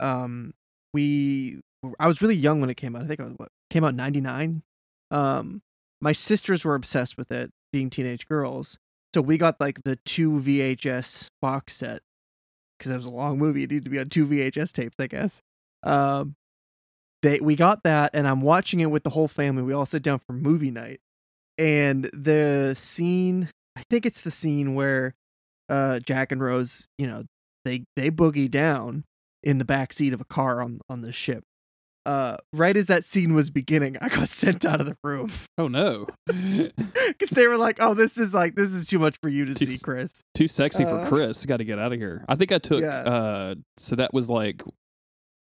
[0.00, 0.54] um
[0.92, 1.60] we
[1.98, 3.02] I was really young when it came out.
[3.02, 4.62] I think it was what came out in 99.
[5.10, 5.62] Um
[6.00, 8.78] my sisters were obsessed with it being teenage girls.
[9.14, 12.00] So we got like the two VHS box set
[12.78, 13.64] because it was a long movie.
[13.64, 15.42] It needed to be on two VHS tapes, I guess.
[15.82, 16.34] Um
[17.22, 19.62] they we got that and I'm watching it with the whole family.
[19.62, 21.00] We all sit down for movie night.
[21.58, 25.14] And the scene I think it's the scene where
[25.72, 27.24] uh Jack and Rose, you know,
[27.64, 29.04] they they boogie down
[29.42, 31.42] in the back seat of a car on on the ship.
[32.04, 35.68] Uh right as that scene was beginning, I got sent out of the room oh
[35.68, 39.44] no, cuz they were like, "Oh, this is like this is too much for you
[39.44, 41.46] to Too- see, Chris." too sexy for Uh, Chris.
[41.46, 42.24] Got to get out of here.
[42.28, 42.80] I think I took.
[42.82, 42.98] Yeah.
[43.02, 44.62] uh So that was like,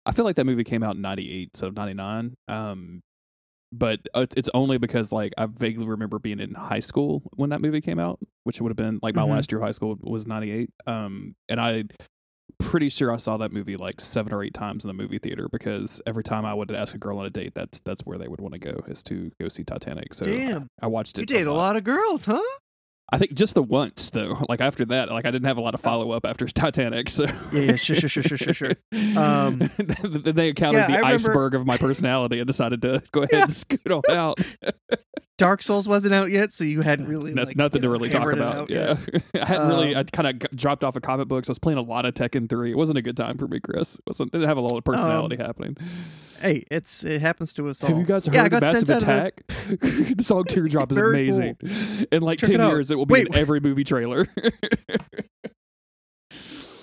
[0.04, 2.34] I feel like that movie came out in '98, so '99.
[2.48, 3.00] Um,
[3.72, 7.60] but uh, it's only because like I vaguely remember being in high school when that
[7.60, 9.30] movie came out, which would have been like my Mhm.
[9.30, 10.70] last year of high school was '98.
[10.86, 11.84] Um, and I
[12.58, 15.48] pretty sure I saw that movie like seven or eight times in the movie theater
[15.50, 18.28] because every time I would ask a girl on a date, that's that's where they
[18.28, 20.14] would want to go is to go see Titanic.
[20.14, 20.68] So Damn.
[20.80, 21.22] I watched it.
[21.22, 22.40] You dated a lot of girls, huh?
[23.12, 24.44] I think just the once though.
[24.48, 27.10] Like after that, like I didn't have a lot of follow up after Titanic.
[27.10, 28.74] So Yeah, yeah, sure, sure, sure, sure, sure, sure.
[29.16, 33.20] Um, then they encountered yeah, the remember- iceberg of my personality and decided to go
[33.24, 33.42] ahead Yeah.
[33.44, 34.38] and scoot on out.
[35.42, 38.10] Dark Souls wasn't out yet, so you hadn't really No- like, nothing to know, really
[38.10, 38.70] talk about.
[38.70, 38.96] Yeah.
[39.34, 39.96] I hadn't really.
[39.96, 41.48] I Um, kind of dropped off of comic books.
[41.48, 42.70] I was playing a lot of Tekken three.
[42.70, 43.96] It wasn't a good time for me, Chris.
[43.96, 45.76] It wasn't didn't have a lot of personality happening.
[46.40, 47.88] Hey, it's it happens to us all.
[47.88, 49.42] Have you guys heard yeah, Massive sent out of Attack?
[50.16, 51.56] the song Teardrop is amazing.
[52.12, 52.70] In like Check ten out.
[52.70, 54.28] years, it will be Wait, in every movie trailer.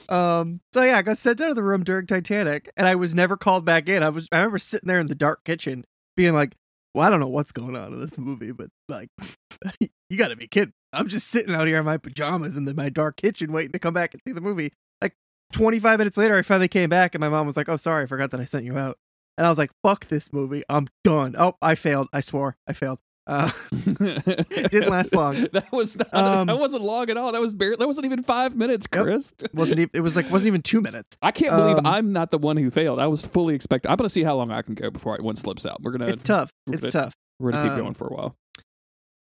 [0.10, 3.14] Um, so yeah, I got sent out of the room during Titanic, and I was
[3.14, 4.02] never called back in.
[4.02, 5.86] I was I remember sitting there in the dark kitchen,
[6.18, 6.56] being like,
[6.94, 9.10] "Well, I don't know what's going on in this movie, but like,
[10.10, 10.74] you got to be kidding!
[10.94, 13.80] I'm just sitting out here in my pajamas in the, my dark kitchen, waiting to
[13.80, 15.16] come back and see the movie." Like
[15.54, 18.08] 25 minutes later, I finally came back, and my mom was like, "Oh, sorry, I
[18.08, 18.98] forgot that I sent you out."
[19.38, 20.64] And I was like, "Fuck this movie!
[20.70, 22.08] I'm done." Oh, I failed.
[22.14, 23.00] I swore I failed.
[23.30, 25.36] Uh, Didn't last long.
[25.54, 27.32] That was not, Um, that wasn't long at all.
[27.32, 29.04] That was barely, that wasn't even five minutes, Yep.
[29.04, 29.34] Chris.
[29.54, 31.16] wasn't even, it was like wasn't even two minutes.
[31.22, 33.00] I can't believe Um, I'm not the one who failed.
[33.00, 33.92] I was fully expecting.
[33.92, 35.82] I'm gonna see how long I can go before I, one slips out.
[35.82, 36.50] We're gonna It's tough.
[36.68, 37.14] we're It's gonna- tough.
[37.40, 38.36] We're gonna keep Um, going for a while.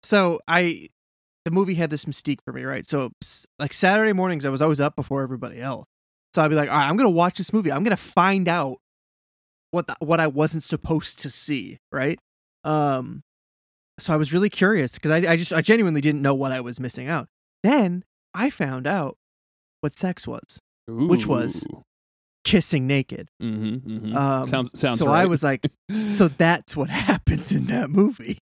[0.04, 0.88] so I
[1.45, 2.88] the movie had this mystique for me, right?
[2.88, 3.12] So
[3.60, 5.86] like Saturday mornings, I was always up before everybody else.
[6.36, 7.72] So I'd be like, all right, I'm gonna watch this movie.
[7.72, 8.78] I'm gonna find out
[9.72, 12.20] what the, what I wasn't supposed to see, right?
[12.64, 13.22] Um,
[14.00, 16.62] so I was really curious because I I just I genuinely didn't know what I
[16.62, 17.28] was missing out.
[17.64, 19.18] Then I found out
[19.82, 21.66] what sex was, which was-
[22.44, 23.30] kissing naked.
[23.42, 24.18] Mm-hmm, mm-hmm.
[24.18, 24.98] Um, sounds sounds.
[24.98, 25.22] so right.
[25.22, 25.66] I was like,
[26.08, 28.39] so that's what happens in that movie.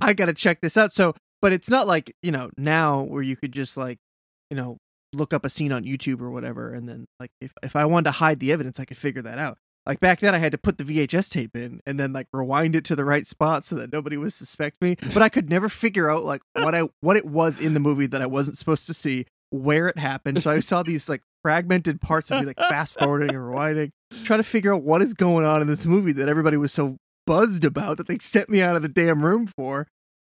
[0.00, 0.92] I got to check this out.
[0.92, 3.98] So, but it's not like, you know, now where you could just like,
[4.50, 4.78] you know,
[5.12, 6.72] look up a scene on YouTube or whatever.
[6.72, 9.38] And then, like, if, if I wanted to hide the evidence, I could figure that
[9.38, 9.58] out.
[9.84, 12.76] Like back then, I had to put the VHS tape in and then like rewind
[12.76, 14.96] it to the right spot so that nobody would suspect me.
[15.12, 18.06] But I could never figure out like what I what it was in the movie
[18.06, 20.40] that I wasn't supposed to see, where it happened.
[20.42, 23.90] So I saw these like fragmented parts of me like fast forwarding and rewinding,
[24.22, 26.96] trying to figure out what is going on in this movie that everybody was so
[27.26, 29.88] buzzed about that they sent me out of the damn room for.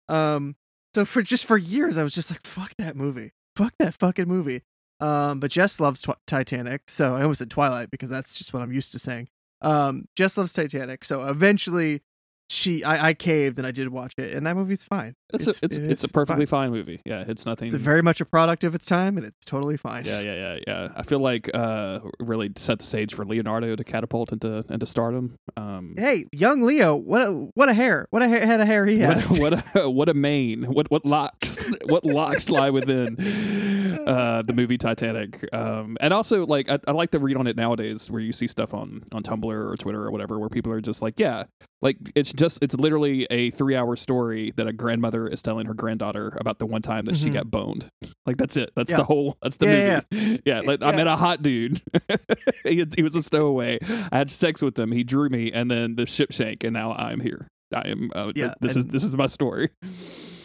[0.08, 0.56] Um,
[0.94, 4.28] so for just for years, I was just like, "Fuck that movie, fuck that fucking
[4.28, 4.62] movie."
[5.00, 8.62] Um, but Jess loves tw- Titanic, so I almost said Twilight because that's just what
[8.62, 9.28] I'm used to saying.
[9.60, 12.02] Um, Jess loves Titanic, so eventually,
[12.48, 15.14] she I, I caved and I did watch it, and that movie's fine.
[15.32, 16.70] It's a, it's it's a perfectly fine.
[16.70, 17.00] movie.
[17.04, 17.66] Yeah, it's nothing.
[17.68, 20.04] It's very much a product of its time, and it's totally fine.
[20.04, 20.88] yeah, yeah, yeah, yeah.
[20.96, 25.38] I feel like uh, really set the stage for Leonardo to catapult into into stardom.
[25.56, 28.06] Um, Hey, young Leo, what a what a hair!
[28.10, 29.38] What a ha- head of hair he what, has.
[29.38, 30.64] a, what a what a mane!
[30.64, 31.68] What what locks?
[31.88, 33.16] what locks lie within
[34.06, 35.46] uh, the movie Titanic?
[35.52, 38.46] Um, and also, like, I, I like to read on it nowadays, where you see
[38.46, 41.44] stuff on on Tumblr or Twitter or whatever, where people are just like, yeah,
[41.82, 45.74] like it's just it's literally a three hour story that a grandmother is telling her
[45.74, 47.32] granddaughter about the one time that she Mhm.
[47.32, 47.88] got boned.
[48.26, 48.70] Like that's it.
[48.76, 48.98] That's Yeah.
[48.98, 49.36] the whole.
[49.42, 50.42] That's the Yeah, movie.
[50.46, 51.80] Yeah, like I met a hot dude.
[52.64, 53.78] he, he was a stowaway.
[54.12, 54.92] I had sex with him.
[54.92, 57.48] He drew me, and then the ship sank, and now I'm here.
[57.74, 58.10] I am.
[58.14, 59.70] Uh, Yeah, this is this is my story.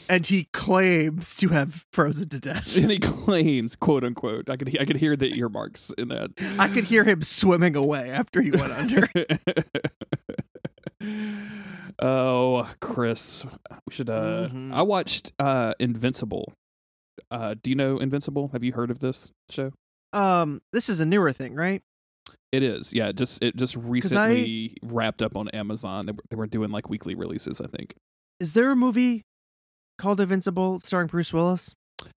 [0.10, 2.76] and he claims to have frozen to death.
[2.78, 6.32] And he claims, quote unquote, I could I could hear the earmarks in that.
[6.60, 9.08] I could hear him swimming away after he went under.
[12.04, 13.46] Oh, Chris,
[13.88, 14.10] we should.
[14.10, 14.74] uh Mhm.
[14.74, 16.54] I watched uh Invincible.
[17.32, 18.50] Uh, do you know Invincible?
[18.54, 19.72] Have you heard of this show?
[20.14, 21.82] um, this is a newer thing, right?
[22.52, 23.08] It is, yeah.
[23.08, 26.06] It just it just recently wrapped up on Amazon.
[26.06, 27.96] They were, they were doing like weekly releases, I think.
[28.40, 29.24] Is there a movie
[29.98, 31.74] called Invincible starring Bruce Willis?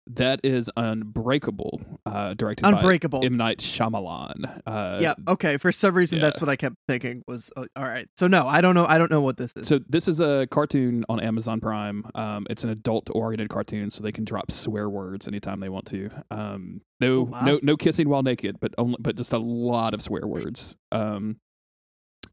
[0.08, 3.22] That is Unbreakable, uh, directed Unbreakable.
[3.22, 4.62] by M Night Shyamalan.
[4.66, 5.14] Uh, yeah.
[5.28, 5.58] Okay.
[5.58, 6.26] For some reason, yeah.
[6.26, 8.08] that's what I kept thinking was uh, all right.
[8.18, 8.86] So no, I don't know.
[8.86, 9.68] I don't know what this is.
[9.68, 12.04] So this is a cartoon on Amazon Prime.
[12.16, 16.10] Um, it's an adult-oriented cartoon, so they can drop swear words anytime they want to.
[16.32, 17.46] Um, no, Oh, wow.
[17.46, 20.76] no, no kissing while naked, but only, but just a lot of swear words.
[20.92, 21.38] Um,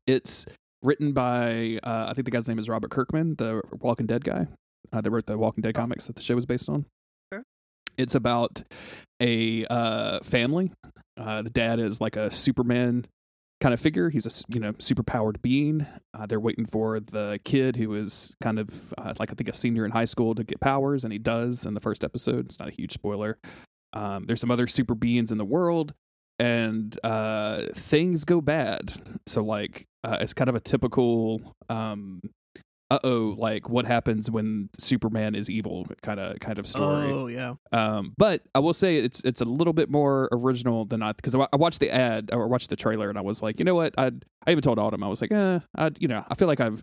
[0.07, 0.47] it's
[0.83, 4.47] written by uh, I think the guy's name is Robert Kirkman, the Walking Dead guy.
[4.93, 6.85] Uh, that wrote the Walking Dead comics that the show was based on.
[8.01, 8.63] It's about
[9.21, 10.73] a uh, family.
[11.17, 13.05] Uh, the dad is like a Superman
[13.61, 14.09] kind of figure.
[14.09, 15.87] He's a you know super powered being.
[16.15, 19.55] Uh, they're waiting for the kid who is kind of uh, like I think a
[19.55, 22.47] senior in high school to get powers, and he does in the first episode.
[22.47, 23.39] It's not a huge spoiler.
[23.93, 25.93] Um, there's some other super beings in the world,
[26.39, 28.95] and uh, things go bad.
[29.27, 31.55] So like uh, it's kind of a typical.
[31.69, 32.21] Um,
[32.91, 37.11] uh oh, like what happens when Superman is evil kind of kind of story.
[37.13, 37.55] Oh yeah.
[37.73, 41.35] Um, but I will say it's it's a little bit more original than I because
[41.35, 43.75] I, I watched the ad or watched the trailer and I was like, you know
[43.77, 43.95] what?
[43.97, 44.11] I
[44.47, 46.83] I even told Autumn I was like, eh, I you know I feel like I've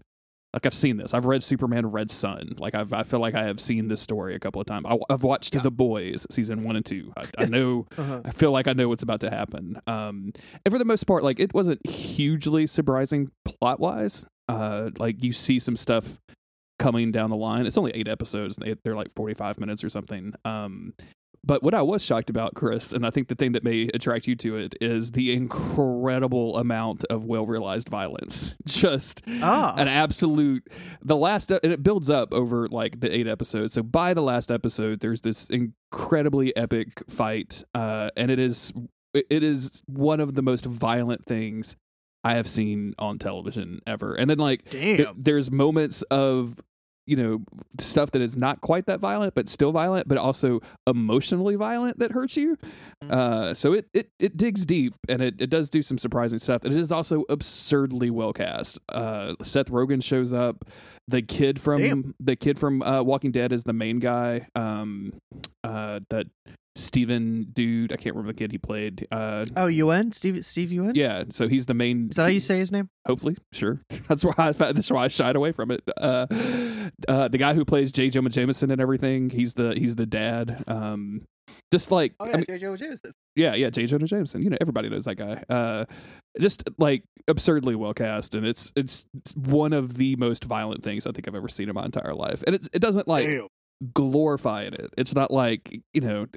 [0.54, 1.14] like I've seen this.
[1.14, 2.56] I've read Superman Red Sun.
[2.58, 4.86] Like I've I feel like I have seen this story a couple of times.
[4.88, 5.62] I, have watched Yeah.
[5.62, 7.12] The Boys season one and two.
[7.18, 7.86] I, I know.
[7.98, 8.22] Uh-huh.
[8.24, 9.80] I feel like I know what's about to happen.
[9.88, 10.32] Um,
[10.66, 14.26] and for the most part, like it wasn't hugely surprising plot wise.
[14.48, 16.20] Uh, like you see some stuff
[16.80, 17.66] coming down the line.
[17.66, 18.56] It's only eight episodes.
[18.58, 20.34] They, they're like forty five minutes or something.
[20.46, 20.94] Um,
[21.44, 24.28] but what I was shocked about, Chris, and I think the thing that may attract
[24.28, 28.56] you to it is the incredible amount of well realized violence.
[28.66, 29.74] Just Ah.
[29.78, 30.68] an absolute
[31.02, 34.52] the last and it builds up over like the eight episodes so by the last
[34.52, 38.74] episode there's this incredibly epic fight uh and it is
[39.14, 41.76] it is one of the most violent things
[42.24, 44.14] I have seen on television ever.
[44.16, 46.56] And then like th- there's moments of
[47.06, 47.40] you know
[47.80, 52.12] stuff that is not quite that violent but still violent but also emotionally violent that
[52.12, 52.58] hurts you
[53.04, 53.14] Mm-hmm.
[53.14, 56.66] uh so it it, it digs deep and it, it does do some surprising stuff
[56.66, 60.66] it is also absurdly well cast uh seth rogen shows up
[61.08, 62.16] the kid from Damn.
[62.20, 65.14] the kid from uh walking dead is the main guy um
[65.64, 66.26] uh that
[66.78, 69.08] Steven dude, I can't remember the kid he played.
[69.12, 70.14] Uh, Oh, Yeun?
[70.14, 70.92] Steve Steve Yeun?
[70.96, 72.10] yeah, so he's the main.
[72.10, 72.90] Is that how you say his name?
[73.06, 73.82] Hopefully, sure.
[74.08, 75.82] That's why I that's why I shied away from it.
[75.98, 76.28] Uh,
[77.08, 78.10] uh, the guy who plays J.
[78.10, 80.64] Jonah Jameson and everything, he's the he's the dad.
[80.68, 81.24] Um,
[81.72, 82.58] just like Oh I yeah, mean, J.
[82.60, 83.12] Joe Jameson.
[83.36, 83.86] yeah, yeah, J.
[83.86, 84.42] Jonah Jameson.
[84.42, 85.44] You know, everybody knows that guy.
[85.50, 85.86] Uh,
[86.40, 89.06] just like absurdly well cast, and it's it's
[89.36, 92.44] one of the most violent things I think I've ever seen in my entire life.
[92.46, 93.48] And it it doesn't like Damn.
[93.94, 94.92] glorify it.
[94.98, 96.28] It's not like you know.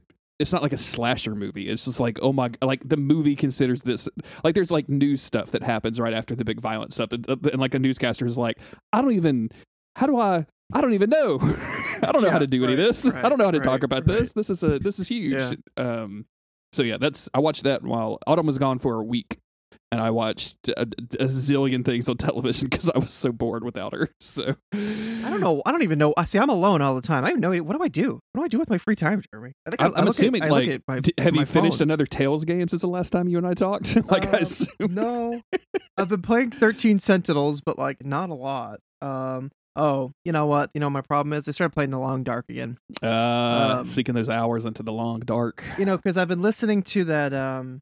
[0.41, 1.69] It's not like a slasher movie.
[1.69, 4.09] It's just like, oh my, like the movie considers this
[4.43, 7.61] like there's like news stuff that happens right after the big violent stuff, and, and
[7.61, 8.59] like a newscaster is like,
[8.93, 9.51] I don't even,
[9.97, 11.39] how do I, I don't even know,
[12.03, 13.11] I don't know how to do any of right, this.
[13.15, 14.19] I don't know how to right, talk about right.
[14.19, 14.33] this.
[14.33, 15.35] This is a, this is huge.
[15.39, 15.55] Yeah.
[15.77, 16.27] Um,
[16.73, 19.39] so yeah, that's I watched that while Autumn was gone for a week,
[19.93, 23.93] and I watched a, a zillion things on television because I was so bored without
[23.93, 24.11] her.
[24.21, 25.63] So I don't know.
[25.67, 26.15] I don't even know.
[26.17, 26.39] I see.
[26.39, 27.25] I'm alone all the time.
[27.25, 27.57] I have no.
[27.59, 28.21] What do I do?
[28.33, 29.53] What do I do with my free time, Jeremy?
[29.67, 31.89] I think I, I'm, I I'm assuming At, like, my, d- have you finished phone.
[31.89, 33.97] another Tales game since the last time you and I talked?
[34.11, 34.95] like I Um, assume.
[34.95, 35.41] no,
[35.97, 38.81] I've been playing 13 Sentinels, but like not a lot.
[39.03, 39.51] Um.
[39.77, 40.71] Oh, you know what?
[40.75, 42.77] You know my problem is I started playing the Long Dark again.
[43.03, 45.63] Uh, Um, seeking those hours into the long dark.
[45.79, 47.33] You know, because I've been listening to that.
[47.33, 47.81] Um,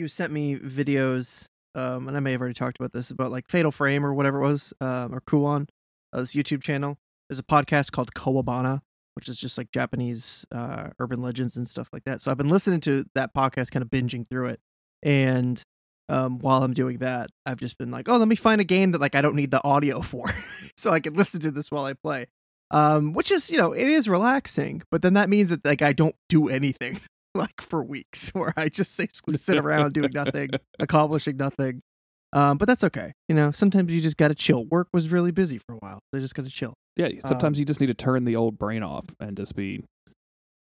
[0.00, 1.46] you sent me videos.
[1.76, 4.42] Um, and I may have already talked about this about like Fatal Frame or whatever
[4.42, 5.68] it was, um, or Kuon,
[6.12, 6.98] uh, this YouTube channel.
[7.28, 8.80] There's a podcast called Kowabana,
[9.14, 12.22] which is just like Japanese uh, urban legends and stuff like that.
[12.22, 14.60] So I've been listening to that podcast, kind of binging through it.
[15.04, 15.62] And
[16.08, 18.90] um, while I'm doing that, I've just been like, oh, let me find a game
[18.90, 20.28] that like I don't need the audio for,
[20.76, 22.26] so I can listen to this while I play.
[22.72, 25.92] Um, which is you know it is relaxing, but then that means that like I
[25.92, 27.00] don't do anything
[27.34, 31.80] like for weeks, where I just basically sit around doing nothing, accomplishing nothing.
[32.32, 33.12] Um, but that's okay.
[33.28, 34.64] You know, sometimes you just gotta chill.
[34.66, 35.98] Work was really busy for a while.
[36.12, 36.74] So I just gotta chill.
[36.96, 39.82] Yeah, Um, sometimes you just need to turn the old brain off and just be,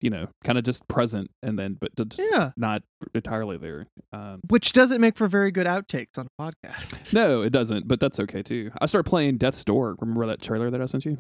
[0.01, 2.51] you know, kind of just present and then, but just Yeah.
[2.57, 2.83] not
[3.15, 3.87] entirely there.
[4.13, 7.13] Um, Which doesn't make for very good outtakes on a podcast.
[7.13, 8.71] no, it doesn't, but that's okay too.
[8.81, 9.97] I started playing Death's Door.
[10.01, 11.19] Remember that trailer that I sent you?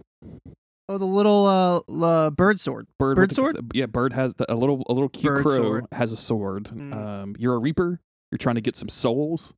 [0.92, 2.86] Oh, the little uh, uh bird sword.
[2.98, 3.56] Bird, Bird with the- sword?
[3.72, 5.86] yeah, bird has the, a little a little cute Bird crow sword.
[5.92, 6.64] has a sword.
[6.64, 6.94] Mm.
[6.94, 8.00] Um, you're a reaper.
[8.30, 9.54] You're trying to get some souls.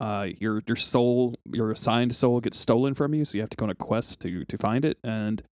[0.00, 3.56] Uh, your your soul, your assigned soul gets stolen from you, so you have to
[3.56, 4.98] go on a quest to to find it.
[5.04, 5.42] And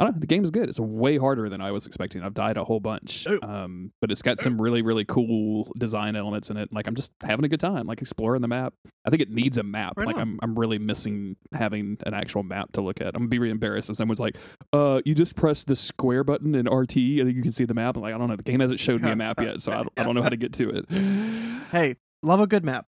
[0.00, 0.68] I don't know, the game is good.
[0.68, 2.22] It's way harder than I was expecting.
[2.22, 3.26] I've died a whole bunch.
[3.28, 3.38] Oh.
[3.42, 6.72] Um, but it's got some really really cool design elements in it.
[6.72, 8.74] Like I'm just having a good time, like exploring the map.
[9.04, 9.94] I think it needs a map.
[9.96, 10.22] Right like on.
[10.22, 13.08] I'm I'm really missing having an actual map to look at.
[13.08, 14.36] I'm gonna be really embarrassed if someone's like,
[14.72, 17.96] uh, you just press the square button in RT and you can see the map.
[17.96, 18.36] I'm like, I don't know.
[18.36, 20.28] The game hasn't showed me a map yet, so I don't, I don't know how
[20.28, 20.88] to get to it.
[21.72, 22.86] Hey, love a good map.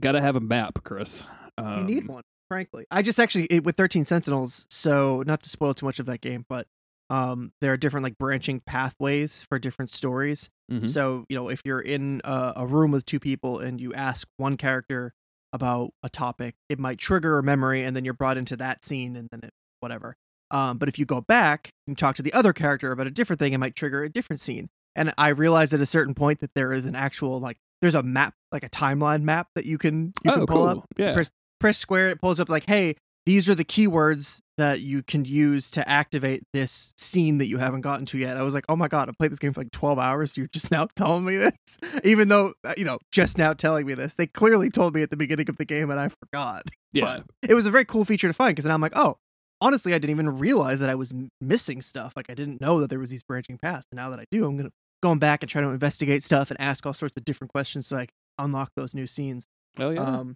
[0.00, 1.28] Gotta have a map, Chris.
[1.58, 2.84] Um, You need one, frankly.
[2.90, 6.20] I just actually it, with 13 Sentinels, so not to spoil too much of that
[6.20, 6.66] game, but
[7.08, 10.50] um there are different like branching pathways for different stories.
[10.70, 10.90] mhm.
[10.90, 14.26] So, you know, if you're in a, a room with two people and you ask
[14.36, 15.12] one character
[15.52, 19.14] about a topic, it might trigger a memory and then you're brought into that scene
[19.14, 20.16] and then it whatever.
[20.50, 23.38] Um, but if you go back and talk to the other character about a different
[23.38, 24.68] thing, it might trigger a different scene.
[24.96, 28.02] And I realized at a certain point that there is an actual like there's a
[28.02, 30.68] map, like a timeline map that you can you oh, can pull cool.
[30.68, 30.86] up.
[30.96, 31.12] Yeah.
[31.60, 32.96] Press, square, it pulls up like, hey,
[33.26, 37.82] these are the keywords that you can use to activate this scene that you haven't
[37.82, 38.36] gotten to yet.
[38.36, 40.36] I was like, oh my god, I played this game for like 12 hours.
[40.36, 41.54] You're just now telling me this,
[42.02, 44.14] even though uh, you know, just now telling me this.
[44.14, 46.64] They clearly told me at the beginning of the game, and I forgot.
[46.92, 47.04] yeah.
[47.04, 49.16] But it was a very cool feature to find because now I'm like, oh,
[49.60, 52.14] honestly, I didn't even realize that I was m- missing stuff.
[52.16, 53.86] Like I didn't know that there was these branching paths.
[53.92, 54.70] And now that I do, I'm gonna
[55.02, 57.96] going back and try to investigate stuff and ask all sorts of different questions so
[57.96, 59.44] I can unlock those new scenes.
[59.78, 60.02] Oh yeah.
[60.02, 60.34] Um,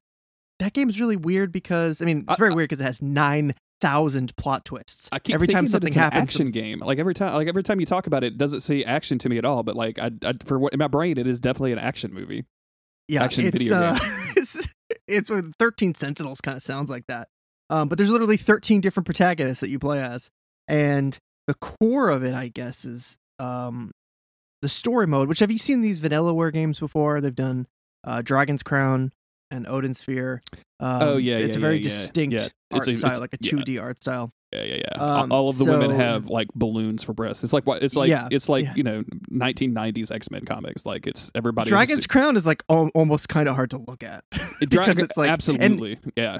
[0.60, 3.54] that game's really weird because I mean it's very I- weird because it has nine
[3.80, 5.08] thousand plot twists.
[5.12, 6.78] I keep every time something it's an happens, action game.
[6.78, 9.28] Like every time, like every time you talk about it, it doesn't say action to
[9.28, 9.62] me at all.
[9.62, 12.44] But like, I, I for what in my brain, it is definitely an action movie.
[13.08, 13.98] yeah, action it's, video uh,
[15.06, 17.28] it's thirteen Sentinels kind of sounds like that.
[17.70, 20.30] Um, but there's literally thirteen different protagonists that you play as,
[20.68, 23.90] and the core of it, I guess, is um
[24.62, 25.28] the story mode.
[25.28, 27.20] Which have you seen these Vanillaware games before?
[27.20, 27.66] They've done
[28.02, 29.12] uh, Dragon's Crown
[29.54, 30.42] and Odin Sphere.
[30.80, 33.20] Um, Oh, yeah, it's yeah, a very yeah, distinct Yeah, art it's a- style, it's-
[33.20, 34.30] like a 2D art style.
[34.52, 35.02] Yeah, yeah, yeah.
[35.02, 37.42] Um, all of the women have like balloons for breasts.
[37.42, 37.82] It's like what?
[37.82, 39.02] It's like it's like you know
[39.32, 40.86] 1990s X-Men comics.
[40.86, 44.22] Like it's everybody Dragon's Crown is like al- almost kind of hard to look at
[44.60, 46.38] because it's like and- absolutely yeah.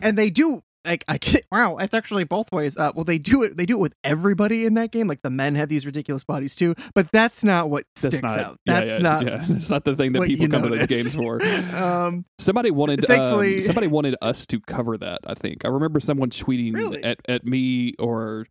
[0.00, 2.76] and they do like I can't, wow, it's actually both ways.
[2.76, 3.56] Uh, well, they do it.
[3.56, 5.06] They do it with everybody in that game.
[5.08, 8.38] Like the men have these ridiculous bodies too, but that's not what That's sticks not
[8.38, 8.58] out.
[8.66, 9.26] yeah, That's yeah, not.
[9.26, 9.44] yeah.
[9.48, 11.12] That's not the thing that people come to those notice.
[11.12, 11.40] games for.
[11.82, 15.20] Um, Somebody wanted Thankfully- um, somebody wanted us to cover that.
[15.26, 17.02] I think I remember someone tweeting Really?
[17.04, 18.46] at, at me or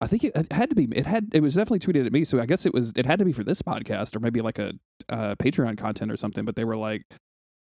[0.00, 2.24] I think it, it had to be it had it was definitely tweeted at me.
[2.24, 4.58] So I guess it was it had to be for this podcast or maybe like
[4.58, 4.72] a
[5.08, 6.44] uh, Patreon content or something.
[6.44, 7.02] But they were like.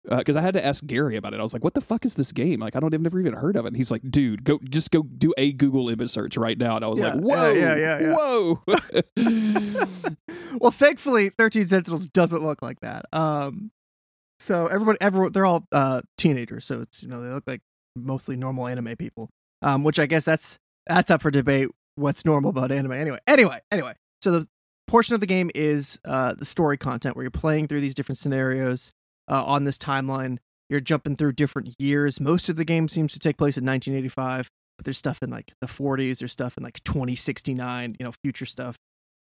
[0.10, 2.14] Because I had to ask Gary about it, I was like, "What the fuck is
[2.16, 2.60] this game?
[2.60, 4.92] Like, I don't, I've never even heard of it." And he's like, "Dude, go, just
[4.92, 7.76] go do a Google image search right now." And I was Yeah, like, "Whoa, yeah,
[7.76, 8.16] yeah, yeah.
[8.16, 8.62] whoa!"
[10.60, 13.06] well, thankfully, Thirteen Sentinels doesn't look like that.
[13.14, 13.72] Um,
[14.40, 17.62] so everybody, everyone, they're all uh teenagers, so it's you know they look like
[17.96, 19.30] mostly normal anime people.
[19.62, 21.70] Um, which I guess that's that's up for debate.
[21.96, 22.92] What's normal about anime?
[22.92, 23.94] Anyway, anyway, anyway.
[24.22, 24.48] So the
[24.88, 28.18] portion of the game is uh the story content where you're playing through these different
[28.20, 28.92] scenarios
[29.30, 30.38] uh, on this timeline.
[30.70, 32.20] You're jumping through different years.
[32.20, 35.54] Most of the game seems to take place in 1985, but there's stuff in like
[35.62, 36.20] the 40s.
[36.20, 37.96] There's stuff in like 2069.
[38.00, 38.76] You know, future stuff.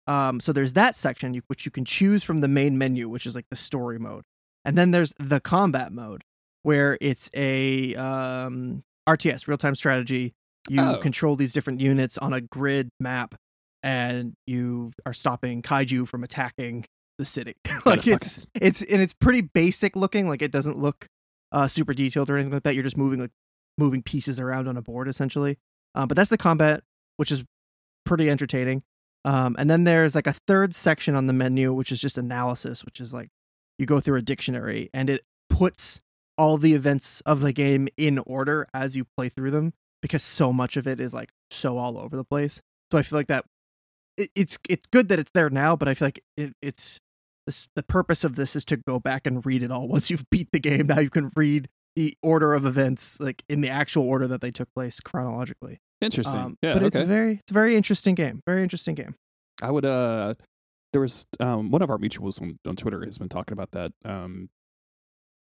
[0.07, 3.27] Um, so there's that section you, which you can choose from the main menu, which
[3.27, 4.23] is like the story mode,
[4.65, 6.23] and then there's the combat mode,
[6.63, 10.33] where it's a um, RTS, real time strategy.
[10.69, 10.99] You Oh.
[10.99, 13.35] control these different units on a grid map,
[13.83, 16.85] and you are stopping kaiju from attacking
[17.19, 17.55] the city.
[17.87, 20.29] like it's it's and it's pretty basic looking.
[20.29, 21.09] Like it doesn't look
[21.53, 22.75] uh, super detailed or anything like that.
[22.75, 23.33] You're just moving like
[23.79, 25.59] moving pieces around on a board essentially.
[25.95, 26.83] Um, but that's the combat,
[27.17, 27.45] which is
[28.05, 28.83] pretty entertaining.
[29.25, 32.85] Um, and then there's like a third section on the menu, which is just analysis,
[32.85, 33.31] which is like
[33.79, 36.01] you go through a dictionary and it puts
[36.39, 40.53] all the events of the game in order as you play through them because so
[40.53, 42.61] much of it is like so all over the place.
[42.93, 43.45] So I feel like that
[44.17, 47.01] it, it's it's good that it's there now, but I feel like it, it's
[47.47, 49.89] this, the purpose of this is to go back and read it all.
[49.89, 53.63] Once you've beat the game, now you can read the order of events like in
[53.63, 55.81] the actual order that they took place chronologically.
[56.03, 56.41] Interesting.
[56.41, 56.87] Um, yeah, but okay.
[56.89, 58.43] it's a very it's a very interesting game.
[58.47, 59.15] Very interesting game.
[59.63, 60.35] I would uh
[60.93, 63.93] there was um one of our mutuals on, on Twitter has been talking about that.
[64.05, 64.51] Um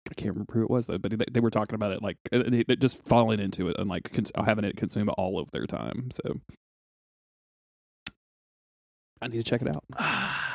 [0.10, 2.16] I can't remember who it was though, but they, they were talking about it like
[2.32, 5.52] uh, they, they just falling into it and like cons- having it consume all of
[5.52, 6.08] their time.
[6.14, 6.40] So
[9.22, 9.84] I need to check it out.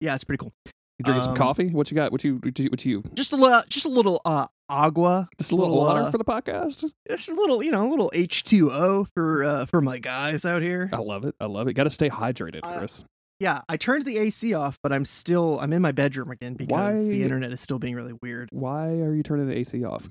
[0.00, 0.52] yeah, it's pretty cool.
[0.98, 1.68] You drinking some Um, coffee?
[1.68, 2.10] What you got?
[2.10, 5.52] What you what you, what you Just a little, just a little uh, agua, just
[5.52, 6.90] a little, water uh, for the podcast?
[7.08, 10.44] just a little, you know, a little H two O for uh, for my guys
[10.44, 10.90] out here.
[10.92, 11.36] I love it.
[11.40, 11.74] I love it.
[11.74, 13.04] Got to stay hydrated, Uh, Chris.
[13.40, 17.06] Yeah, I turned the AC off, but I'm still I'm in my bedroom again because
[17.06, 18.48] the internet is still being really weird.
[18.50, 20.08] Why are you turning the AC off?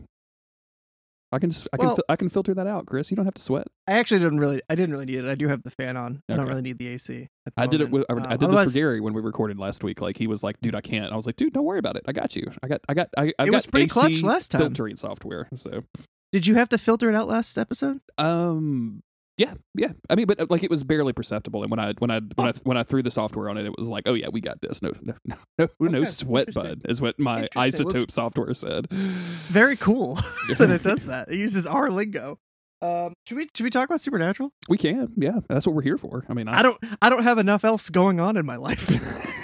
[1.32, 3.12] I can s- I can Well- fil- I can filter that out, Chris.
[3.12, 3.68] You don't have to sweat.
[3.88, 5.26] I actually didn't really I didn't really need it.
[5.26, 6.22] I do have the fan on.
[6.30, 7.28] I don't really need the AC.
[7.46, 7.90] the I did it.
[7.90, 10.00] With, I, Uh, I did this for Gary when we recorded last week.
[10.02, 12.04] Like he was like, "Dude, I can't." I was like, "Dude, don't worry about it.
[12.08, 12.50] I got you.
[12.64, 12.82] I got.
[12.88, 13.10] I got.
[13.18, 14.62] I, I It got was pretty AC clutch last time.
[14.62, 15.84] filtering software." So,
[16.32, 18.00] Did you have to filter it out last episode?
[18.18, 19.02] um,
[19.38, 19.90] yeah, yeah.
[20.10, 21.62] I mean, but uh, like it was barely perceptible.
[21.64, 23.74] And when I when I when I when I threw the software on it, it
[23.78, 24.82] was like, "Oh yeah, we got this.
[24.82, 28.88] No, no, no, no, no sweat, bud," is what my iZotope software said.
[28.92, 30.16] Very cool
[30.58, 31.30] that it does that.
[31.30, 32.40] It uses our lingo.
[32.80, 34.52] Um, should we should we talk about Supernatural?
[34.70, 35.40] we can, yeah.
[35.50, 36.26] That's what we're here for.
[36.30, 38.90] I mean, I, I don't I don't have enough else going on in my life.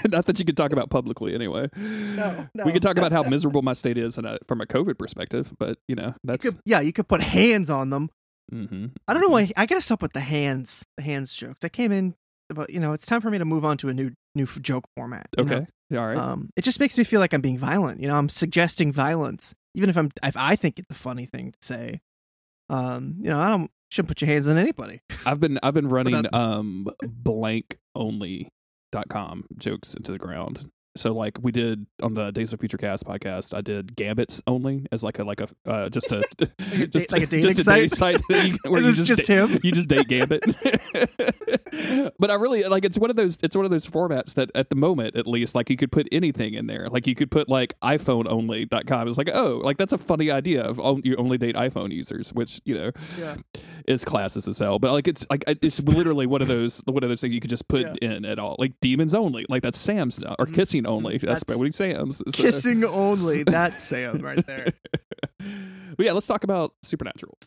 [0.07, 1.67] not that you could talk about publicly anyway.
[1.75, 2.63] No, no.
[2.63, 5.79] We could talk about how miserable my state is a, from a COVID perspective, but
[5.87, 6.45] you know You that's.
[6.45, 8.09] could- yeah, you could put hands on them.
[8.53, 11.59] Hmm I don't know why I gotta stop with the hands, the hands jokes.
[11.63, 12.15] I came in
[12.49, 14.85] but you know it's time for me to move on to a new new joke
[14.95, 15.27] format.
[15.37, 15.55] you know?
[15.55, 15.67] Okay.
[15.97, 16.17] All right.
[16.17, 17.99] Um, it just makes me feel like I'm being violent.
[18.01, 21.51] You know, I'm suggesting violence, even if I'm if I think it's a funny thing
[21.51, 22.01] to say.
[22.69, 25.01] Um, you know, I don't shouldn't put your hands on anybody.
[25.25, 28.49] I've been I've been running Without- um blank only
[28.91, 30.69] dot com jokes into the ground.
[30.95, 34.85] So like we did on the Days of Future Cast podcast, I did gambits only
[34.91, 37.67] as like a like a uh, just a a just, da- like a dating just
[37.67, 38.15] a dating site?
[38.17, 39.59] site that you, where you it's just da- him?
[39.63, 40.43] You just date gambit.
[42.19, 44.69] but I really like it's one of those it's one of those formats that at
[44.69, 46.87] the moment at least like you could put anything in there.
[46.89, 49.07] Like you could put like iPhone only.com.
[49.07, 52.31] It's like oh like that's a funny idea of oh, you only date iPhone users,
[52.33, 53.35] which you know Yeah.
[53.87, 54.79] is classes as hell.
[54.79, 57.49] But like it's like it's literally one of those one of those things you could
[57.49, 58.09] just put Yeah.
[58.15, 58.55] in at all.
[58.59, 60.53] Like demons only, like that's Sam's now, or Mhm.
[60.53, 61.15] kissing only.
[61.17, 61.21] Mhm.
[61.21, 62.17] That's, That's probably Sam's.
[62.17, 63.43] So- Kissing only.
[63.43, 64.67] That's Sam right there.
[65.39, 67.37] but yeah, let's talk about Supernatural.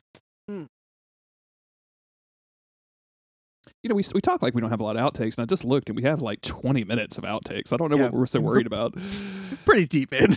[0.49, 0.65] Hmm.
[3.83, 5.45] You know, we we talk like we don't have a lot of outtakes, and I
[5.45, 7.73] just looked, and we have like twenty minutes of outtakes.
[7.73, 8.05] I don't know Yeah.
[8.05, 8.95] what we're so worried about.
[9.65, 10.33] Pretty deep in.